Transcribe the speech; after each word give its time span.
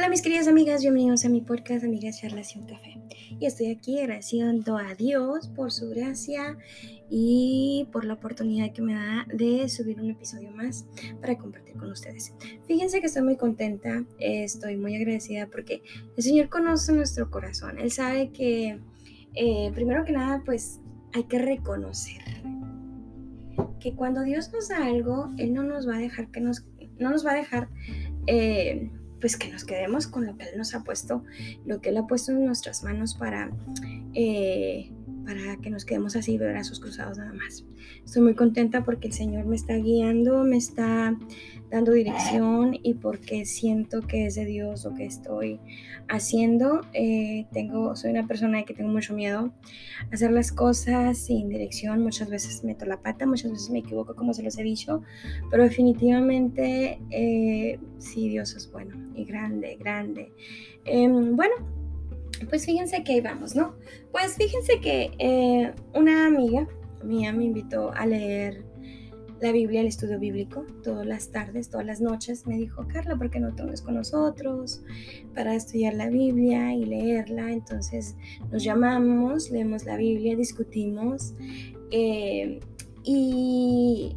Hola 0.00 0.08
mis 0.08 0.22
queridas 0.22 0.48
amigas, 0.48 0.80
bienvenidos 0.80 1.26
a 1.26 1.28
mi 1.28 1.42
podcast 1.42 1.84
Amigas 1.84 2.22
Charlas 2.22 2.56
y 2.56 2.58
un 2.58 2.64
Café. 2.64 2.98
Y 3.38 3.44
estoy 3.44 3.66
aquí 3.66 4.00
agradeciendo 4.00 4.78
a 4.78 4.94
Dios 4.94 5.48
por 5.48 5.70
su 5.70 5.90
gracia 5.90 6.56
y 7.10 7.86
por 7.92 8.06
la 8.06 8.14
oportunidad 8.14 8.72
que 8.72 8.80
me 8.80 8.94
da 8.94 9.26
de 9.30 9.68
subir 9.68 10.00
un 10.00 10.08
episodio 10.08 10.52
más 10.52 10.86
para 11.20 11.36
compartir 11.36 11.76
con 11.76 11.90
ustedes. 11.90 12.32
Fíjense 12.66 13.00
que 13.00 13.08
estoy 13.08 13.20
muy 13.20 13.36
contenta, 13.36 14.02
estoy 14.18 14.78
muy 14.78 14.96
agradecida 14.96 15.48
porque 15.48 15.82
el 16.16 16.22
Señor 16.22 16.48
conoce 16.48 16.94
nuestro 16.94 17.30
corazón. 17.30 17.78
Él 17.78 17.90
sabe 17.90 18.30
que 18.30 18.80
eh, 19.34 19.70
primero 19.74 20.06
que 20.06 20.12
nada 20.12 20.42
pues 20.46 20.80
hay 21.12 21.24
que 21.24 21.40
reconocer 21.40 22.22
que 23.80 23.94
cuando 23.94 24.22
Dios 24.22 24.50
nos 24.50 24.70
da 24.70 24.82
algo, 24.82 25.30
Él 25.36 25.52
no 25.52 25.62
nos 25.62 25.86
va 25.86 25.96
a 25.96 25.98
dejar 25.98 26.30
que 26.30 26.40
nos, 26.40 26.64
no 26.98 27.10
nos 27.10 27.26
va 27.26 27.32
a 27.32 27.34
dejar 27.34 27.68
eh, 28.26 28.90
pues 29.20 29.36
que 29.36 29.50
nos 29.50 29.64
quedemos 29.64 30.06
con 30.06 30.26
lo 30.26 30.36
que 30.36 30.44
Él 30.44 30.56
nos 30.56 30.74
ha 30.74 30.82
puesto, 30.82 31.24
lo 31.64 31.80
que 31.80 31.90
Él 31.90 31.98
ha 31.98 32.06
puesto 32.06 32.32
en 32.32 32.46
nuestras 32.46 32.82
manos 32.82 33.14
para, 33.14 33.50
eh, 34.14 34.90
para 35.30 35.56
que 35.58 35.70
nos 35.70 35.84
quedemos 35.84 36.16
así, 36.16 36.36
brazos 36.38 36.80
cruzados 36.80 37.18
nada 37.18 37.32
más. 37.32 37.64
Estoy 38.04 38.22
muy 38.22 38.34
contenta 38.34 38.82
porque 38.82 39.06
el 39.06 39.12
Señor 39.12 39.44
me 39.44 39.54
está 39.54 39.76
guiando, 39.76 40.42
me 40.42 40.56
está 40.56 41.16
dando 41.70 41.92
dirección 41.92 42.76
y 42.82 42.94
porque 42.94 43.44
siento 43.44 44.00
que 44.00 44.26
es 44.26 44.34
de 44.34 44.44
Dios 44.44 44.84
lo 44.84 44.92
que 44.94 45.04
estoy 45.04 45.60
haciendo. 46.08 46.80
Eh, 46.94 47.46
tengo, 47.52 47.94
soy 47.94 48.10
una 48.10 48.26
persona 48.26 48.64
que 48.64 48.74
tengo 48.74 48.90
mucho 48.90 49.14
miedo 49.14 49.52
a 50.10 50.14
hacer 50.14 50.32
las 50.32 50.50
cosas 50.50 51.16
sin 51.16 51.48
dirección. 51.48 52.02
Muchas 52.02 52.28
veces 52.28 52.64
meto 52.64 52.84
la 52.84 53.00
pata, 53.00 53.24
muchas 53.24 53.52
veces 53.52 53.70
me 53.70 53.78
equivoco, 53.78 54.16
como 54.16 54.34
se 54.34 54.42
los 54.42 54.58
he 54.58 54.64
dicho, 54.64 55.02
pero 55.48 55.62
definitivamente 55.62 57.00
eh, 57.10 57.78
sí, 57.98 58.28
Dios 58.28 58.56
es 58.56 58.68
bueno 58.72 58.96
y 59.14 59.24
grande, 59.26 59.76
grande. 59.76 60.32
Em, 60.84 61.36
bueno, 61.36 61.54
pues 62.48 62.64
fíjense 62.64 63.04
que 63.04 63.14
ahí 63.14 63.20
vamos, 63.20 63.54
¿no? 63.54 63.76
Pues 64.12 64.36
fíjense 64.36 64.80
que 64.80 65.10
eh, 65.18 65.72
una 65.94 66.26
amiga 66.26 66.66
mía 67.04 67.32
me 67.32 67.44
invitó 67.44 67.92
a 67.92 68.06
leer 68.06 68.64
la 69.40 69.52
Biblia, 69.52 69.80
el 69.80 69.86
estudio 69.86 70.18
bíblico, 70.18 70.66
todas 70.82 71.06
las 71.06 71.30
tardes, 71.30 71.70
todas 71.70 71.86
las 71.86 72.00
noches. 72.00 72.46
Me 72.46 72.56
dijo, 72.56 72.86
Carla, 72.88 73.16
¿por 73.16 73.30
qué 73.30 73.40
no 73.40 73.54
te 73.54 73.62
unes 73.62 73.80
con 73.80 73.94
nosotros 73.94 74.82
para 75.34 75.54
estudiar 75.54 75.94
la 75.94 76.10
Biblia 76.10 76.74
y 76.74 76.84
leerla? 76.84 77.50
Entonces 77.50 78.16
nos 78.50 78.62
llamamos, 78.62 79.50
leemos 79.50 79.84
la 79.84 79.96
Biblia, 79.96 80.36
discutimos 80.36 81.34
eh, 81.90 82.60
y, 83.02 84.14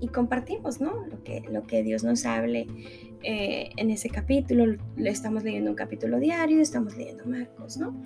y, 0.00 0.08
compartimos, 0.08 0.80
¿no? 0.80 1.06
Lo 1.06 1.22
que, 1.22 1.42
lo 1.50 1.66
que 1.66 1.82
Dios 1.82 2.02
nos 2.02 2.24
hable. 2.24 2.66
Eh, 3.28 3.72
en 3.76 3.90
ese 3.90 4.08
capítulo, 4.08 4.76
le 4.96 5.10
estamos 5.10 5.42
leyendo 5.42 5.70
un 5.70 5.76
capítulo 5.76 6.20
diario, 6.20 6.60
estamos 6.60 6.96
leyendo 6.96 7.24
Marcos, 7.26 7.76
¿no? 7.76 8.00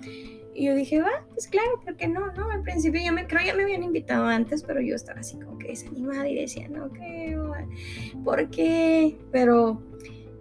Y 0.55 0.65
yo 0.65 0.73
dije, 0.73 0.99
va, 0.99 1.27
pues 1.31 1.47
claro, 1.47 1.79
¿por 1.85 1.95
qué 1.95 2.07
no? 2.07 2.31
No, 2.33 2.49
al 2.49 2.63
principio 2.63 2.99
ya 2.99 3.11
me 3.11 3.27
creo, 3.27 3.45
ya 3.45 3.53
me 3.53 3.61
habían 3.61 3.83
invitado 3.83 4.25
antes, 4.25 4.63
pero 4.63 4.81
yo 4.81 4.95
estaba 4.95 5.19
así 5.19 5.37
como 5.37 5.59
que 5.59 5.67
desanimada 5.67 6.27
y 6.27 6.33
decía, 6.33 6.67
no 6.69 6.89
creo, 6.89 7.53
¿por 8.23 8.49
qué? 8.49 9.15
Pero 9.31 9.83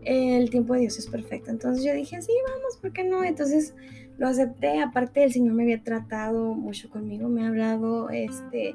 el 0.02 0.48
tiempo 0.48 0.72
de 0.72 0.80
Dios 0.80 0.98
es 0.98 1.08
perfecto. 1.08 1.50
Entonces 1.50 1.84
yo 1.84 1.92
dije, 1.92 2.22
sí, 2.22 2.32
vamos, 2.48 2.78
¿por 2.80 2.94
qué 2.94 3.04
no? 3.04 3.22
Entonces 3.22 3.74
lo 4.16 4.28
acepté. 4.28 4.80
Aparte, 4.80 5.24
el 5.24 5.32
Señor 5.34 5.52
me 5.52 5.64
había 5.64 5.82
tratado 5.82 6.54
mucho 6.54 6.88
conmigo, 6.88 7.28
me 7.28 7.44
ha 7.44 7.48
hablado, 7.48 8.08
este, 8.08 8.74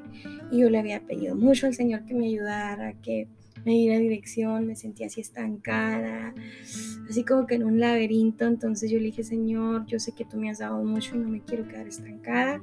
y 0.52 0.60
yo 0.60 0.70
le 0.70 0.78
había 0.78 1.00
pedido 1.00 1.34
mucho 1.34 1.66
al 1.66 1.74
Señor 1.74 2.04
que 2.04 2.14
me 2.14 2.26
ayudara, 2.26 2.94
que 3.02 3.26
me 3.66 3.72
diera 3.72 3.98
dirección, 3.98 4.64
me 4.64 4.76
sentía 4.76 5.08
así 5.08 5.20
estancada, 5.20 6.32
así 7.10 7.24
como 7.24 7.48
que 7.48 7.56
en 7.56 7.64
un 7.64 7.80
laberinto. 7.80 8.46
Entonces 8.46 8.88
yo 8.92 8.98
le 8.98 9.06
dije, 9.06 9.24
Señor, 9.24 9.86
yo 9.86 9.98
sé 9.98 10.12
que 10.12 10.24
tú 10.24 10.36
me 10.36 10.48
has 10.50 10.58
dado 10.58 10.82
mucho 10.84 11.16
y 11.16 11.18
no 11.18 11.28
me 11.28 11.42
quiero 11.42 11.66
quedar 11.66 11.88
estancada, 11.88 12.62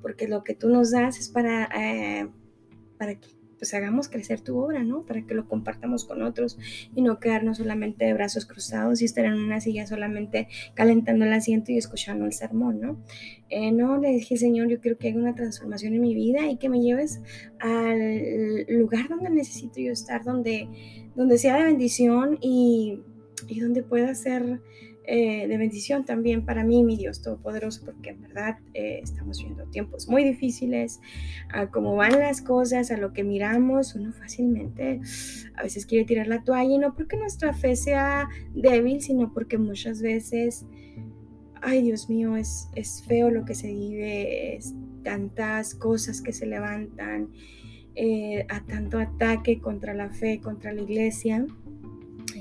porque 0.00 0.28
lo 0.28 0.44
que 0.44 0.54
tú 0.54 0.68
nos 0.68 0.92
das 0.92 1.18
es 1.18 1.28
para, 1.28 1.64
eh, 1.74 2.28
para 2.96 3.16
que 3.16 3.26
pues 3.64 3.72
hagamos 3.72 4.10
crecer 4.10 4.42
tu 4.42 4.58
obra, 4.58 4.82
¿no? 4.82 5.06
Para 5.06 5.22
que 5.22 5.32
lo 5.32 5.48
compartamos 5.48 6.04
con 6.04 6.20
otros 6.20 6.58
y 6.94 7.00
no 7.00 7.18
quedarnos 7.18 7.56
solamente 7.56 8.04
de 8.04 8.12
brazos 8.12 8.44
cruzados 8.44 9.00
y 9.00 9.06
estar 9.06 9.24
en 9.24 9.32
una 9.32 9.58
silla 9.58 9.86
solamente 9.86 10.48
calentando 10.74 11.24
el 11.24 11.32
asiento 11.32 11.72
y 11.72 11.78
escuchando 11.78 12.26
el 12.26 12.34
sermón, 12.34 12.78
¿no? 12.78 13.02
Eh, 13.48 13.72
no, 13.72 13.96
le 13.96 14.10
dije, 14.10 14.36
Señor, 14.36 14.68
yo 14.68 14.82
quiero 14.82 14.98
que 14.98 15.08
haya 15.08 15.16
una 15.16 15.34
transformación 15.34 15.94
en 15.94 16.02
mi 16.02 16.14
vida 16.14 16.46
y 16.46 16.58
que 16.58 16.68
me 16.68 16.82
lleves 16.82 17.22
al 17.58 18.66
lugar 18.68 19.08
donde 19.08 19.30
necesito 19.30 19.80
yo 19.80 19.92
estar, 19.92 20.24
donde, 20.24 20.68
donde 21.14 21.38
sea 21.38 21.56
de 21.56 21.64
bendición 21.64 22.36
y, 22.42 23.00
y 23.48 23.60
donde 23.60 23.82
pueda 23.82 24.14
ser 24.14 24.60
eh, 25.06 25.46
de 25.46 25.58
bendición 25.58 26.04
también 26.04 26.46
para 26.46 26.64
mí, 26.64 26.82
mi 26.82 26.96
Dios 26.96 27.20
Todopoderoso, 27.20 27.84
porque 27.84 28.10
en 28.10 28.22
verdad 28.22 28.58
eh, 28.72 29.00
estamos 29.02 29.38
viendo 29.42 29.64
tiempos 29.66 30.08
muy 30.08 30.24
difíciles, 30.24 31.00
a 31.52 31.70
cómo 31.70 31.94
van 31.94 32.18
las 32.18 32.40
cosas, 32.40 32.90
a 32.90 32.96
lo 32.96 33.12
que 33.12 33.22
miramos, 33.22 33.94
uno 33.94 34.12
fácilmente 34.12 35.00
a 35.56 35.62
veces 35.62 35.84
quiere 35.84 36.04
tirar 36.04 36.26
la 36.26 36.42
toalla 36.42 36.74
y 36.74 36.78
no 36.78 36.94
porque 36.94 37.16
nuestra 37.16 37.52
fe 37.52 37.76
sea 37.76 38.28
débil, 38.54 39.02
sino 39.02 39.32
porque 39.32 39.58
muchas 39.58 40.00
veces, 40.00 40.64
ay 41.60 41.82
Dios 41.82 42.08
mío, 42.08 42.36
es, 42.36 42.68
es 42.74 43.04
feo 43.06 43.30
lo 43.30 43.44
que 43.44 43.54
se 43.54 43.68
vive, 43.68 44.56
es 44.56 44.74
tantas 45.02 45.74
cosas 45.74 46.22
que 46.22 46.32
se 46.32 46.46
levantan, 46.46 47.28
eh, 47.94 48.46
a 48.48 48.64
tanto 48.64 48.98
ataque 48.98 49.60
contra 49.60 49.94
la 49.94 50.08
fe, 50.08 50.40
contra 50.40 50.72
la 50.72 50.80
iglesia 50.80 51.46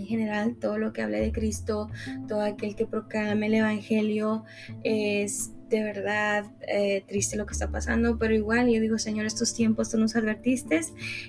en 0.03 0.09
general, 0.09 0.55
todo 0.59 0.77
lo 0.77 0.91
que 0.91 1.01
hable 1.01 1.21
de 1.21 1.31
Cristo, 1.31 1.89
todo 2.27 2.41
aquel 2.41 2.75
que 2.75 2.85
proclame 2.85 3.47
el 3.47 3.53
Evangelio, 3.55 4.43
es 4.83 5.53
de 5.73 5.83
verdad 5.83 6.45
eh, 6.67 7.03
triste 7.07 7.35
lo 7.35 7.45
que 7.45 7.53
está 7.53 7.71
pasando, 7.71 8.17
pero 8.19 8.35
igual 8.35 8.69
yo 8.69 8.79
digo, 8.79 8.99
Señor, 8.99 9.25
estos 9.25 9.53
tiempos 9.55 9.89
tú 9.89 9.97
nos 9.97 10.15
advertiste, 10.15 10.81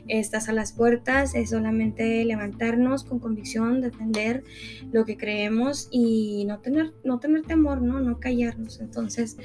estás 0.07 0.49
a 0.49 0.53
las 0.53 0.73
puertas, 0.73 1.35
es 1.35 1.51
solamente 1.51 2.25
levantarnos 2.25 3.05
con 3.05 3.21
convicción, 3.21 3.81
defender 3.81 4.45
lo 4.93 5.05
que 5.05 5.17
creemos 5.17 5.89
y 5.91 6.45
no 6.47 6.61
tener, 6.61 6.93
no 7.05 7.21
tener 7.21 7.43
temor, 7.43 7.81
no, 7.81 8.01
no 8.01 8.21
callarnos. 8.21 8.81
Entonces 8.81 9.37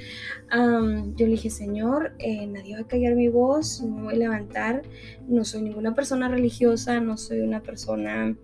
yo 0.50 1.26
le 1.26 1.32
dije, 1.32 1.50
Señor, 1.50 2.14
eh, 2.18 2.46
nadie 2.46 2.74
va 2.74 2.82
a 2.82 2.86
callar 2.86 3.14
mi 3.14 3.28
voz, 3.28 3.82
no 3.82 4.04
voy 4.04 4.14
a 4.14 4.18
levantar, 4.18 4.82
no 5.28 5.44
soy 5.44 5.62
ninguna 5.62 5.94
persona 5.94 6.28
religiosa, 6.28 7.00
no 7.00 7.16
soy 7.16 7.40
una 7.40 7.62
persona 7.62 8.36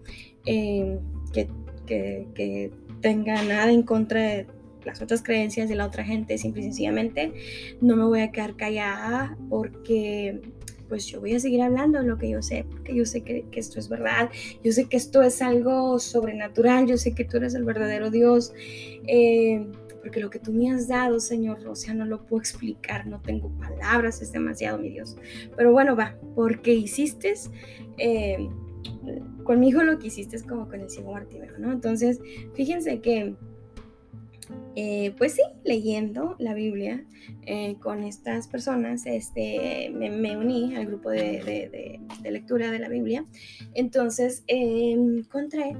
eh, 0.47 0.99
que, 1.33 1.49
que, 1.87 2.73
tenga 3.03 3.41
nada 3.43 3.71
en 3.71 3.83
contra 3.83 4.21
de 4.21 4.47
las 4.87 5.03
otras 5.03 5.23
creencias 5.23 5.69
de 5.69 5.75
la 5.75 5.87
otra 5.87 6.05
gente, 6.05 6.39
simple 6.39 6.63
y 6.63 6.65
sencillamente 6.65 7.35
no 7.81 7.97
me 7.97 8.05
voy 8.05 8.21
a 8.21 8.31
quedar 8.31 8.57
callada 8.57 9.37
porque 9.51 10.41
pues 10.89 11.07
yo 11.07 11.21
voy 11.21 11.35
a 11.35 11.41
seguir 11.41 11.63
hablando 11.63 12.01
lo 12.03 12.17
que 12.17 12.31
yo 12.31 12.43
sé, 12.43 12.65
porque 12.71 12.95
yo 12.95 13.05
sé 13.05 13.23
que, 13.23 13.45
esto 13.53 13.79
es 13.79 13.89
verdad, 13.89 14.31
yo 14.63 14.73
sé 14.73 14.89
que 14.89 14.97
esto 14.97 15.23
es 15.23 15.43
algo 15.43 15.99
sobrenatural, 15.99 16.87
yo 16.87 16.97
sé 16.97 17.15
que 17.15 17.25
tú 17.25 17.39
eres 17.39 17.55
el 17.55 17.65
verdadero 17.65 18.11
Dios, 18.11 18.53
eh, 19.09 19.67
porque 20.01 20.21
lo 20.21 20.31
que 20.31 20.39
tú 20.39 20.53
me 20.53 20.71
has 20.71 20.87
dado, 20.87 21.19
Señor, 21.19 21.59
o 21.67 21.95
no 21.95 22.05
lo 22.05 22.25
puedo 22.25 22.41
explicar, 22.41 23.07
no 23.09 23.21
tengo 23.21 23.51
palabras, 23.59 24.23
es 24.23 24.31
demasiado, 24.31 24.79
mi 24.79 24.91
Dios. 24.91 25.17
Pero 25.57 25.73
bueno, 25.73 25.97
va, 25.97 26.17
porque 26.37 26.73
hiciste, 26.73 27.35
eh, 27.99 28.49
conmigo 29.43 29.83
lo 29.83 29.99
que 29.99 30.07
hiciste 30.07 30.37
es 30.37 30.45
como 30.45 30.69
con 30.69 30.81
el 30.81 30.91
ciego 30.91 31.11
Bartimeo, 31.11 31.59
¿no? 31.59 31.73
Entonces, 31.73 32.21
fíjense 32.55 33.01
que, 33.01 33.35
eh, 34.75 35.15
pues 35.17 35.35
sí, 35.35 35.43
leyendo 35.65 36.37
la 36.39 36.55
Biblia 36.55 37.05
eh, 37.43 37.77
con 37.81 38.05
estas 38.05 38.49
personas, 38.49 39.07
este, 39.07 39.91
me, 39.95 40.37
uní 40.37 40.77
al 40.77 40.87
grupo 40.87 41.11
de, 41.11 42.01
lectura 42.25 42.71
de 42.71 42.79
la 42.79 42.89
Biblia. 42.89 43.25
Entonces, 43.75 44.45
encontré 44.47 45.77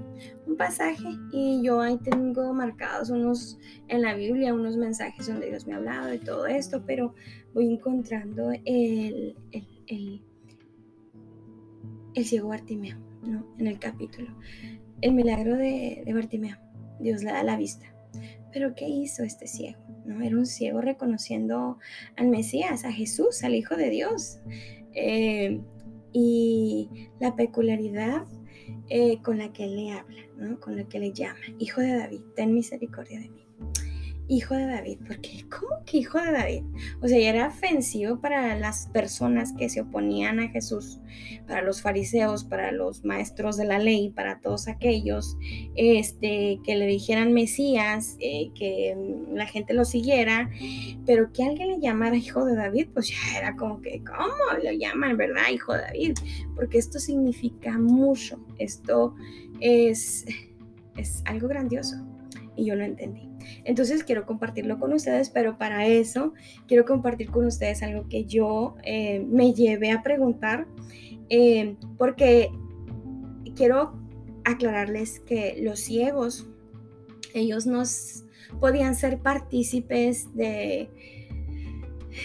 un 0.47 0.57
pasaje 0.57 1.09
y 1.33 1.63
yo 1.63 1.81
ahí 1.81 1.99
tengo 1.99 2.53
marcados 2.53 3.11
unos 3.11 3.59
en 3.89 4.03
la 4.03 4.15
Biblia, 4.15 4.55
unos 4.55 4.77
mensajes 4.77 5.27
donde 5.27 5.49
Dios 5.49 5.67
me 5.67 5.75
ha 5.75 5.77
hablado 5.77 6.07
de 6.07 6.19
todo 6.19 6.47
esto, 6.47 6.85
pero 6.87 7.15
voy 7.55 7.73
encontrando 7.73 8.53
el, 8.53 9.37
el, 9.53 9.67
el, 9.87 10.23
el 12.15 12.25
ciego 12.25 12.49
Bartimeo. 12.49 13.07
En 13.59 13.67
el 13.67 13.79
capítulo. 13.79 14.29
El 15.01 15.13
milagro 15.15 15.57
de, 15.57 16.05
Bartimeo. 16.15 16.57
Dios 17.01 17.23
le 17.23 17.33
da 17.33 17.43
la 17.43 17.57
vista. 17.57 17.87
Pero 18.57 18.75
¿qué 18.75 18.89
hizo 18.89 19.23
este 19.23 19.47
ciego? 19.47 19.79
¿No? 20.07 20.25
Era 20.25 20.35
un 20.35 20.47
ciego 20.47 20.81
reconociendo 20.81 21.77
al 22.17 22.29
Mesías, 22.29 22.87
a 22.87 22.91
Jesús, 22.91 23.45
al 23.45 23.55
Hijo 23.55 23.77
de 23.77 23.91
Dios. 23.91 24.39
Eh, 24.95 25.61
y 26.15 26.89
la 27.21 27.37
peculiaridad 27.37 28.25
eh, 28.89 29.21
con 29.21 29.37
la 29.37 29.53
que 29.53 29.65
él 29.65 29.77
le 29.77 29.93
habla, 29.93 30.23
¿no? 30.39 30.59
con 30.59 30.75
la 30.75 30.85
que 30.85 30.99
le 30.99 31.13
llama, 31.13 31.39
Hijo 31.59 31.83
de 31.83 31.99
David, 31.99 32.23
ten 32.35 32.55
misericordia 32.55 33.21
de 33.21 33.29
mí. 33.29 33.46
Hijo 34.29 34.55
de 34.55 34.67
David, 34.67 34.99
porque 35.07 35.45
¿cómo 35.49 35.85
que 35.85 35.99
hijo 35.99 36.19
de 36.21 36.33
David? 36.33 36.63
O 37.01 37.09
sea, 37.09 37.19
ya 37.19 37.31
era 37.31 37.47
ofensivo 37.49 38.21
para 38.21 38.57
las 38.59 38.89
personas 38.89 39.53
que 39.53 39.69
se 39.69 39.83
oponían 39.83 40.41
a 40.41 40.49
Jesús, 40.49 40.99
para 41.47 41.63
los 41.63 41.81
fariseos, 41.83 42.45
para 42.45 42.73
los 42.73 43.05
maestros 43.05 43.57
de 43.57 43.67
la 43.67 43.79
ley, 43.79 44.11
para 44.11 44.41
todos 44.41 44.69
aquellos 44.69 45.37
este, 45.77 46.61
que 46.65 46.77
le 46.77 46.87
dijeran 46.87 47.33
Mesías, 47.33 48.17
eh, 48.21 48.51
que 48.55 48.97
la 49.33 49.47
gente 49.47 49.75
lo 49.75 49.85
siguiera, 49.85 50.51
pero 51.05 51.33
que 51.33 51.45
alguien 51.45 51.69
le 51.69 51.81
llamara 51.81 52.17
hijo 52.17 52.45
de 52.45 52.57
David, 52.57 52.89
pues 52.93 53.09
ya 53.09 53.39
era 53.39 53.55
como 53.57 53.81
que, 53.81 54.03
¿cómo 54.05 54.63
lo 54.63 54.73
llaman, 54.73 55.17
verdad, 55.17 55.51
hijo 55.53 55.73
de 55.73 55.83
David? 55.83 56.19
Porque 56.55 56.79
esto 56.79 56.99
significa 56.99 57.79
mucho, 57.79 58.45
esto 58.59 59.15
es, 59.61 60.27
es 60.97 61.23
algo 61.27 61.49
grandioso 61.49 61.97
y 62.57 62.65
yo 62.65 62.75
lo 62.75 62.85
entendí. 62.85 63.29
Entonces 63.65 64.03
quiero 64.03 64.27
compartirlo 64.27 64.79
con 64.79 64.93
ustedes, 64.93 65.31
pero 65.31 65.59
para 65.59 65.87
eso 65.87 66.33
quiero 66.67 66.85
compartir 66.85 67.31
con 67.31 67.47
ustedes 67.47 67.83
algo 67.83 68.09
que 68.09 68.25
yo 68.25 68.77
eh, 68.83 69.21
me 69.21 69.53
llevé 69.53 69.91
a 69.93 70.03
preguntar, 70.03 70.67
eh, 71.29 71.77
porque 71.99 72.51
quiero 73.55 73.99
aclararles 74.45 75.21
que 75.21 75.59
los 75.61 75.81
ciegos, 75.81 76.49
ellos 77.35 77.67
nos 77.67 78.25
podían 78.61 78.95
ser 78.95 79.19
partícipes 79.19 80.35
de 80.35 80.89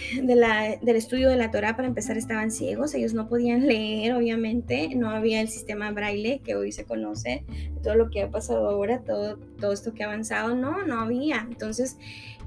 del 0.22 0.96
estudio 0.96 1.28
de 1.28 1.36
la 1.36 1.50
Torah, 1.50 1.76
para 1.76 1.88
empezar, 1.88 2.16
estaban 2.16 2.50
ciegos, 2.50 2.94
ellos 2.94 3.14
no 3.14 3.28
podían 3.28 3.66
leer, 3.66 4.14
obviamente, 4.14 4.94
no 4.94 5.10
había 5.10 5.40
el 5.40 5.48
sistema 5.48 5.90
braille 5.92 6.40
que 6.44 6.54
hoy 6.54 6.72
se 6.72 6.84
conoce, 6.84 7.44
todo 7.82 7.94
lo 7.94 8.10
que 8.10 8.22
ha 8.22 8.30
pasado 8.30 8.68
ahora, 8.68 9.00
todo, 9.00 9.38
todo 9.58 9.72
esto 9.72 9.92
que 9.92 10.02
ha 10.02 10.06
avanzado, 10.06 10.54
no, 10.54 10.84
no 10.84 11.00
había. 11.00 11.46
Entonces, 11.48 11.96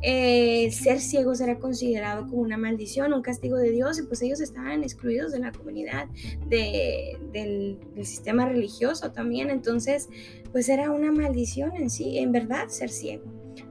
eh, 0.01 0.69
ser 0.71 1.00
ciegos 1.00 1.42
era 1.42 1.57
considerado 1.57 2.27
como 2.27 2.42
una 2.42 2.57
maldición, 2.57 3.13
un 3.13 3.21
castigo 3.21 3.57
de 3.57 3.71
Dios, 3.71 4.00
y 4.00 4.03
pues 4.03 4.21
ellos 4.21 4.39
estaban 4.39 4.83
excluidos 4.83 5.31
de 5.31 5.39
la 5.39 5.51
comunidad, 5.51 6.07
del, 6.47 7.18
del 7.31 8.06
sistema 8.06 8.47
religioso 8.47 9.12
también. 9.12 9.50
Entonces, 9.50 10.09
pues 10.51 10.69
era 10.69 10.92
una 10.92 11.12
maldición 11.12 11.75
en 11.75 11.89
sí, 11.89 12.18
en 12.18 12.31
verdad, 12.31 12.69
ser 12.69 12.89
ciego. 12.89 13.25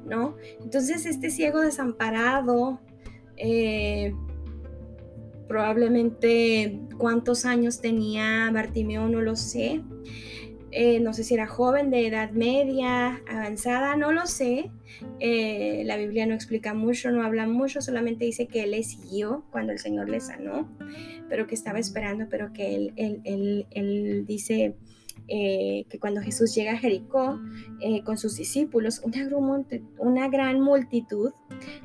¿No? 0.07 0.37
Entonces 0.61 1.07
este 1.07 1.31
ciego 1.31 1.61
desamparado, 1.61 2.81
eh, 3.37 4.15
probablemente 5.49 6.81
cuántos 6.99 7.45
años 7.45 7.81
tenía 7.81 8.51
Bartimeo, 8.53 9.09
no 9.09 9.21
lo 9.21 9.37
sé. 9.37 9.83
Eh, 10.77 10.99
no 10.99 11.13
sé 11.13 11.23
si 11.23 11.35
era 11.35 11.47
joven, 11.47 11.91
de 11.91 12.09
edad 12.09 12.33
media, 12.33 13.23
avanzada, 13.29 13.95
no 13.95 14.11
lo 14.11 14.27
sé. 14.27 14.73
Eh, 15.21 15.83
la 15.85 15.97
Biblia 15.97 16.27
no 16.27 16.35
explica 16.35 16.75
mucho, 16.75 17.13
no 17.13 17.23
habla 17.23 17.47
mucho, 17.47 17.81
solamente 17.81 18.25
dice 18.25 18.49
que 18.49 18.65
él 18.65 18.73
le 18.73 18.83
siguió 18.83 19.45
cuando 19.53 19.73
el 19.73 19.79
Señor 19.79 20.09
le 20.09 20.19
sanó, 20.19 20.69
pero 21.29 21.47
que 21.47 21.55
estaba 21.55 21.79
esperando, 21.79 22.27
pero 22.29 22.53
que 22.53 22.75
él, 22.75 22.93
él, 22.97 23.67
él 23.71 24.25
dice 24.27 24.75
eh, 25.29 25.87
que 25.89 25.99
cuando 25.99 26.21
Jesús 26.21 26.55
llega 26.55 26.73
a 26.73 26.77
Jericó 26.77 27.41
eh, 27.81 28.03
con 28.03 28.19
sus 28.19 28.37
discípulos, 28.37 29.01
una, 29.99 30.29
gran 30.29 30.61
multitud, 30.61 31.33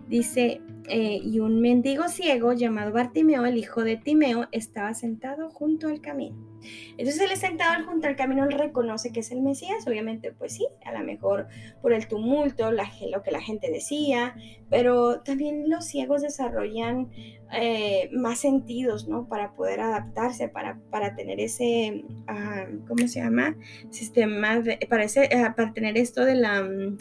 dice, 0.07 0.61
eh, 0.89 1.19
y 1.23 1.39
un 1.39 1.61
mendigo 1.61 2.07
ciego 2.09 2.53
llamado 2.53 2.91
Bartimeo, 2.91 3.45
el 3.45 3.57
hijo 3.57 3.83
de 3.83 3.97
Timeo, 3.97 4.47
estaba 4.51 4.93
sentado 4.93 5.49
junto 5.51 5.87
al 5.87 6.01
camino. 6.01 6.48
Entonces 6.97 7.19
él 7.21 7.37
sentado 7.37 7.85
junto 7.85 8.07
al 8.07 8.15
camino, 8.15 8.43
él 8.43 8.51
reconoce 8.51 9.11
que 9.11 9.21
es 9.21 9.31
el 9.31 9.41
Mesías, 9.41 9.87
obviamente 9.87 10.31
pues 10.31 10.53
sí, 10.53 10.67
a 10.85 10.91
lo 10.91 11.05
mejor 11.05 11.47
por 11.81 11.93
el 11.93 12.07
tumulto, 12.07 12.71
lo 12.71 13.23
que 13.23 13.31
la 13.31 13.41
gente 13.41 13.71
decía, 13.71 14.35
pero 14.69 15.21
también 15.21 15.69
los 15.69 15.85
ciegos 15.85 16.21
desarrollan 16.21 17.09
eh, 17.53 18.09
más 18.13 18.39
sentidos, 18.39 19.07
¿no? 19.07 19.27
Para 19.27 19.53
poder 19.53 19.79
adaptarse, 19.79 20.49
para, 20.49 20.79
para 20.91 21.15
tener 21.15 21.39
ese, 21.39 22.05
ah, 22.27 22.65
¿cómo 22.87 23.07
se 23.07 23.19
llama? 23.19 23.55
Sistema, 23.89 24.59
de, 24.59 24.77
para, 24.89 25.05
ah, 25.05 25.53
para 25.55 25.73
tener 25.73 25.97
esto 25.97 26.25
de 26.25 26.35
la 26.35 26.63
mm, 26.63 26.97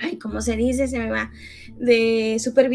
ay, 0.00 0.18
¿cómo 0.18 0.40
se 0.40 0.56
dice? 0.56 0.88
Se 0.88 0.98
me 0.98 1.10
va, 1.10 1.30
de 1.78 2.38
super, 2.38 2.70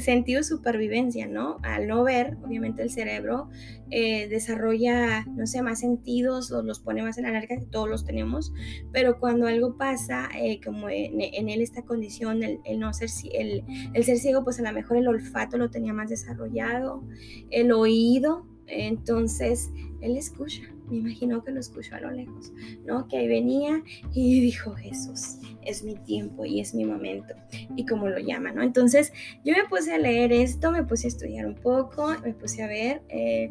sentido 0.00 0.42
supervivencia, 0.42 1.26
¿no? 1.26 1.58
Al 1.62 1.86
no 1.86 2.02
ver, 2.04 2.36
obviamente 2.42 2.82
el 2.82 2.90
cerebro 2.90 3.48
eh, 3.90 4.28
desarrolla, 4.28 5.24
no 5.26 5.46
sé, 5.46 5.62
más 5.62 5.80
sentidos, 5.80 6.50
los, 6.50 6.64
los 6.64 6.80
pone 6.80 7.02
más 7.02 7.18
en 7.18 7.26
alerta, 7.26 7.56
que 7.56 7.66
todos 7.66 7.88
los 7.88 8.04
tenemos, 8.04 8.52
pero 8.92 9.18
cuando 9.18 9.46
algo 9.46 9.76
pasa, 9.76 10.28
eh, 10.38 10.60
como 10.64 10.88
en, 10.88 11.20
él 11.20 11.60
esta 11.60 11.82
condición, 11.82 12.42
el, 12.42 12.60
no 12.78 12.92
ser, 12.92 13.10
el, 13.32 13.64
el 13.94 14.04
ser 14.04 14.18
ciego, 14.18 14.44
pues 14.44 14.58
a 14.60 14.62
lo 14.62 14.72
mejor 14.72 14.96
el 14.96 15.08
olfato 15.08 15.58
lo 15.58 15.70
tenía 15.70 15.92
más 15.92 16.10
desarrollado, 16.10 17.02
el 17.50 17.72
oído, 17.72 18.46
entonces 18.66 19.70
él 20.00 20.16
escucha, 20.16 20.62
me 20.90 20.98
imagino 20.98 21.42
que 21.42 21.52
lo 21.52 21.60
escuchó 21.60 21.94
a 21.94 22.00
lo 22.00 22.10
lejos, 22.10 22.52
¿no? 22.84 23.06
Que 23.08 23.18
ahí 23.18 23.28
venía 23.28 23.82
y 24.12 24.40
dijo 24.40 24.74
Jesús, 24.74 25.38
es 25.62 25.82
mi 25.82 25.94
tiempo 25.94 26.44
y 26.44 26.60
es 26.60 26.74
mi 26.74 26.84
momento, 26.84 27.34
y 27.76 27.86
como 27.86 28.08
lo 28.08 28.18
llama, 28.18 28.52
¿no? 28.52 28.62
Entonces 28.62 29.12
yo 29.44 29.54
me 29.54 29.68
puse 29.68 29.92
a 29.92 29.98
leer 29.98 30.32
esto, 30.32 30.72
me 30.72 30.84
puse 30.84 31.06
a 31.06 31.08
estudiar 31.08 31.46
un 31.46 31.54
poco, 31.54 32.14
me 32.24 32.34
puse 32.34 32.62
a 32.62 32.66
ver 32.66 33.02
eh, 33.08 33.50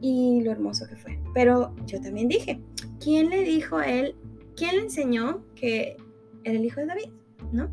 y 0.00 0.40
lo 0.42 0.50
hermoso 0.50 0.86
que 0.88 0.96
fue. 0.96 1.18
Pero 1.34 1.74
yo 1.86 2.00
también 2.00 2.28
dije, 2.28 2.60
¿quién 3.00 3.30
le 3.30 3.42
dijo 3.42 3.76
a 3.76 3.86
él, 3.86 4.16
quién 4.56 4.76
le 4.76 4.82
enseñó 4.82 5.44
que 5.54 5.96
era 6.44 6.58
el 6.58 6.64
hijo 6.64 6.80
de 6.80 6.86
David, 6.86 7.10
¿no? 7.52 7.70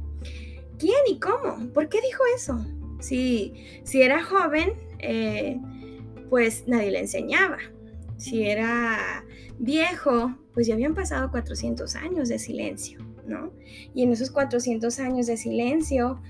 ¿Quién 0.78 1.00
y 1.10 1.20
cómo? 1.20 1.72
¿Por 1.74 1.90
qué 1.90 2.00
dijo 2.02 2.24
eso? 2.36 2.66
Si, 3.00 3.54
si 3.84 4.02
era 4.02 4.24
joven, 4.24 4.74
eh, 5.00 5.60
pues 6.30 6.68
nadie 6.68 6.92
le 6.92 7.00
enseñaba. 7.00 7.58
Si 8.20 8.44
era 8.44 9.26
viejo, 9.58 10.36
pues 10.54 10.68
ya 10.68 10.76
habían 10.76 10.94
pasado 10.94 11.32
400 11.32 11.96
años 11.96 12.30
de 12.30 12.38
silencio, 12.38 13.00
¿no? 13.26 13.54
Y 13.96 14.04
en 14.04 14.12
esos 14.12 14.30
400 14.30 15.00
años 15.00 15.26
de 15.26 15.38
silencio, 15.38 16.22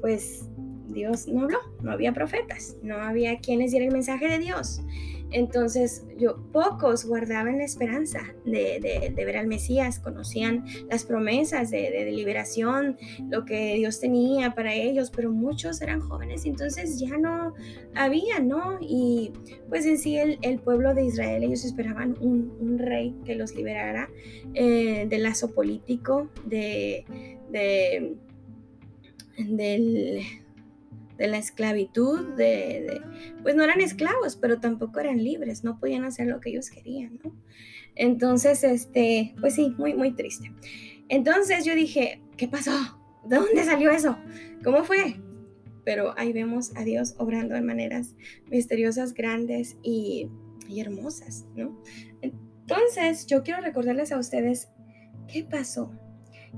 pues 0.00 0.48
Dios 0.88 1.26
no 1.26 1.42
habló, 1.42 1.58
no 1.82 1.90
había 1.90 2.12
profetas, 2.12 2.76
no 2.82 2.96
había 2.96 3.40
quienes 3.40 3.70
dieran 3.70 3.88
el 3.88 3.94
mensaje 3.94 4.28
de 4.28 4.38
Dios. 4.38 4.82
Entonces, 5.30 6.04
yo, 6.16 6.36
pocos 6.52 7.04
guardaban 7.04 7.58
la 7.58 7.64
esperanza 7.64 8.20
de, 8.44 9.12
ver 9.14 9.36
al 9.36 9.46
Mesías, 9.46 9.98
conocían 9.98 10.64
las 10.90 11.04
promesas 11.04 11.70
de, 11.70 12.10
liberación, 12.10 12.96
lo 13.28 13.44
que 13.44 13.74
Dios 13.74 14.00
tenía 14.00 14.54
para 14.54 14.74
ellos, 14.74 15.10
pero 15.14 15.30
muchos 15.30 15.82
eran 15.82 16.00
jóvenes, 16.00 16.46
entonces 16.46 16.98
ya 16.98 17.18
no 17.18 17.54
había, 17.94 18.40
¿no? 18.40 18.78
Y 18.80 19.32
pues 19.68 19.84
en 19.84 19.98
sí 19.98 20.16
el, 20.16 20.58
pueblo 20.60 20.94
de 20.94 21.04
Israel, 21.04 21.44
ellos 21.44 21.64
esperaban 21.64 22.16
un, 22.20 22.78
rey 22.78 23.14
que 23.24 23.34
los 23.34 23.54
liberara 23.54 24.08
eh, 24.54 25.06
del 25.08 25.24
lazo 25.24 25.52
político, 25.52 26.30
de, 26.46 27.04
del 29.38 30.22
de 31.18 31.26
la 31.26 31.36
esclavitud, 31.36 32.34
de, 32.36 33.02
pues 33.42 33.56
no 33.56 33.64
eran 33.64 33.80
esclavos, 33.80 34.36
pero 34.36 34.60
tampoco 34.60 35.00
eran 35.00 35.22
libres, 35.22 35.64
no 35.64 35.78
podían 35.78 36.04
hacer 36.04 36.28
lo 36.28 36.40
que 36.40 36.50
ellos 36.50 36.70
querían, 36.70 37.18
¿no? 37.22 37.34
Entonces, 37.96 38.62
este, 38.62 39.34
pues 39.40 39.56
sí, 39.56 39.74
muy, 39.76 39.94
muy 39.94 40.12
triste. 40.14 40.52
Entonces 41.08 41.64
yo 41.64 41.74
dije, 41.74 42.22
¿qué 42.36 42.46
pasó? 42.46 42.70
¿De 43.24 43.36
dónde 43.36 43.64
salió 43.64 43.90
eso? 43.90 44.16
¿Cómo 44.62 44.84
fue? 44.84 45.20
Pero 45.84 46.14
ahí 46.16 46.32
vemos 46.32 46.70
a 46.76 46.84
Dios 46.84 47.14
obrando 47.18 47.56
de 47.56 47.62
maneras 47.62 48.14
misteriosas, 48.48 49.12
grandes 49.12 49.76
y, 49.82 50.30
y 50.68 50.80
hermosas, 50.80 51.46
¿no? 51.56 51.82
Entonces, 52.22 53.26
yo 53.26 53.42
quiero 53.42 53.60
recordarles 53.60 54.12
a 54.12 54.18
ustedes 54.18 54.68
qué 55.26 55.42
pasó. 55.42 55.90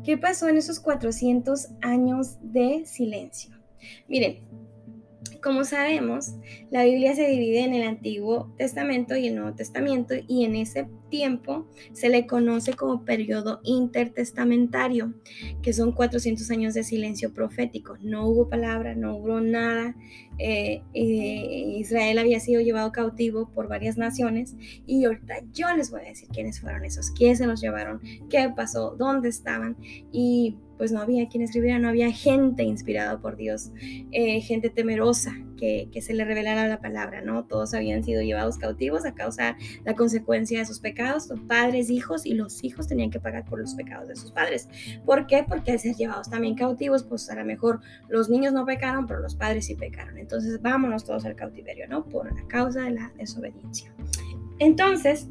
¿Qué 0.04 0.18
pasó 0.18 0.48
en 0.48 0.58
esos 0.58 0.80
400 0.80 1.68
años 1.80 2.36
de 2.42 2.84
silencio? 2.84 3.59
Miren, 4.08 4.36
como 5.42 5.64
sabemos, 5.64 6.34
la 6.70 6.84
Biblia 6.84 7.14
se 7.14 7.26
divide 7.28 7.60
en 7.60 7.74
el 7.74 7.86
Antiguo 7.86 8.52
Testamento 8.56 9.16
y 9.16 9.28
el 9.28 9.36
Nuevo 9.36 9.54
Testamento 9.54 10.14
y 10.26 10.44
en 10.44 10.54
ese 10.56 10.88
tiempo 11.08 11.66
se 11.92 12.08
le 12.08 12.26
conoce 12.26 12.74
como 12.74 13.04
periodo 13.04 13.60
intertestamentario, 13.64 15.14
que 15.62 15.72
son 15.72 15.92
400 15.92 16.50
años 16.50 16.74
de 16.74 16.84
silencio 16.84 17.32
profético. 17.34 17.96
No 18.00 18.26
hubo 18.26 18.48
palabra, 18.48 18.94
no 18.94 19.16
hubo 19.16 19.40
nada. 19.40 19.96
Eh, 20.38 20.82
eh, 20.94 21.74
Israel 21.78 22.18
había 22.18 22.40
sido 22.40 22.62
llevado 22.62 22.92
cautivo 22.92 23.50
por 23.50 23.68
varias 23.68 23.98
naciones 23.98 24.56
y 24.86 25.04
ahorita 25.04 25.34
yo 25.52 25.66
les 25.76 25.90
voy 25.90 26.00
a 26.00 26.08
decir 26.08 26.28
quiénes 26.32 26.60
fueron 26.60 26.84
esos, 26.84 27.10
quiénes 27.10 27.38
se 27.38 27.46
los 27.46 27.60
llevaron, 27.60 28.00
qué 28.30 28.50
pasó, 28.56 28.96
dónde 28.96 29.28
estaban 29.28 29.76
y 30.12 30.56
pues 30.78 30.92
no 30.92 31.02
había 31.02 31.28
quien 31.28 31.42
escribiera, 31.42 31.78
no 31.78 31.90
había 31.90 32.10
gente 32.10 32.62
inspirada 32.62 33.20
por 33.20 33.36
Dios, 33.36 33.70
eh, 34.12 34.40
gente 34.40 34.70
temerosa 34.70 35.29
que, 35.56 35.88
se 36.00 36.14
le 36.14 36.24
revelara 36.24 36.66
la 36.66 36.80
palabra, 36.80 37.20
¿no? 37.20 37.44
Todos 37.44 37.74
habían 37.74 38.02
sido 38.02 38.22
llevados 38.22 38.56
cautivos 38.56 39.04
a 39.04 39.14
causa 39.14 39.56
la 39.84 39.94
consecuencia 39.94 40.58
de 40.58 40.64
sus 40.64 40.80
pecados, 40.80 41.28
los 41.28 41.40
padres, 41.40 41.90
hijos, 41.90 42.24
y 42.24 42.34
los 42.34 42.64
hijos 42.64 42.88
tenían 42.88 43.10
que 43.10 43.20
pagar 43.20 43.44
por 43.44 43.58
los 43.60 43.74
pecados 43.74 44.08
de 44.08 44.16
sus 44.16 44.32
padres. 44.32 44.68
¿Por 45.04 45.26
qué? 45.26 45.44
Porque 45.46 45.72
al 45.72 45.78
ser 45.78 45.94
llevados 45.96 46.30
también 46.30 46.54
cautivos, 46.54 47.04
pues 47.04 47.28
a 47.30 47.34
lo 47.34 47.44
mejor 47.44 47.80
los 48.08 48.30
niños 48.30 48.52
no 48.52 48.64
pecaron, 48.64 49.06
pero 49.06 49.20
los 49.20 49.34
padres 49.34 49.66
sí 49.66 49.74
pecaron. 49.74 50.16
Entonces 50.18 50.60
vámonos 50.62 51.04
todos 51.04 51.24
al 51.24 51.36
cautiverio, 51.36 51.86
¿no? 51.88 52.04
Por 52.04 52.34
la 52.34 52.46
causa 52.48 52.82
de 52.82 52.92
la 52.92 53.12
desobediencia. 53.18 53.92
Entonces, 54.58 55.28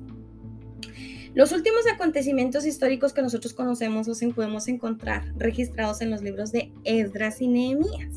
los 1.35 1.51
últimos 1.51 1.81
acontecimientos 1.93 2.65
históricos 2.65 3.13
que 3.13 3.21
nosotros 3.21 3.53
conocemos 3.53 4.07
o 4.07 4.33
podemos 4.33 4.67
encontrar 4.67 5.31
registrados 5.37 6.01
en 6.01 6.09
los 6.09 6.23
libros 6.23 6.51
de 6.51 6.71
Esdras 6.83 7.39
y 7.39 7.47
Nehemías, 7.47 8.13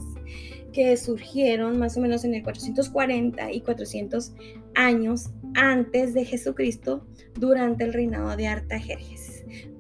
que 0.73 0.97
surgieron 0.97 1.79
más 1.79 1.97
o 1.97 2.01
menos 2.01 2.25
en 2.25 2.35
el 2.35 2.43
440 2.43 3.53
y 3.53 3.61
400 3.61 4.33
años 4.75 5.31
antes 5.55 6.15
de 6.15 6.25
Jesucristo 6.25 7.07
durante 7.39 7.85
el 7.85 7.93
reinado 7.93 8.37
de 8.37 8.49
Artajerjes. 8.49 9.32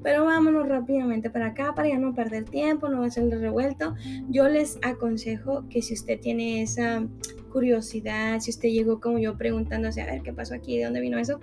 Pero 0.03 0.25
vámonos 0.25 0.69
rápidamente 0.69 1.31
para 1.31 1.49
acá 1.49 1.75
para 1.75 1.89
ya 1.89 1.99
no 1.99 2.15
perder 2.15 2.45
tiempo, 2.45 2.89
no 2.89 3.03
hacerle 3.05 3.37
revuelto. 3.39 3.95
Yo 4.29 4.49
les 4.49 4.79
aconsejo 4.83 5.69
que 5.69 5.83
si 5.83 5.95
usted 5.95 6.21
tiene 6.21 6.63
esa 6.63 7.07
curiosidad, 7.53 8.41
si 8.41 8.51
usted 8.51 8.71
llegó 8.71 8.99
como 9.01 9.19
yo 9.19 9.37
preguntándose, 9.37 10.01
a 10.01 10.07
ver 10.07 10.23
qué 10.23 10.33
pasó 10.33 10.55
aquí, 10.55 10.79
de 10.79 10.85
dónde 10.85 11.01
vino 11.01 11.19
eso, 11.19 11.39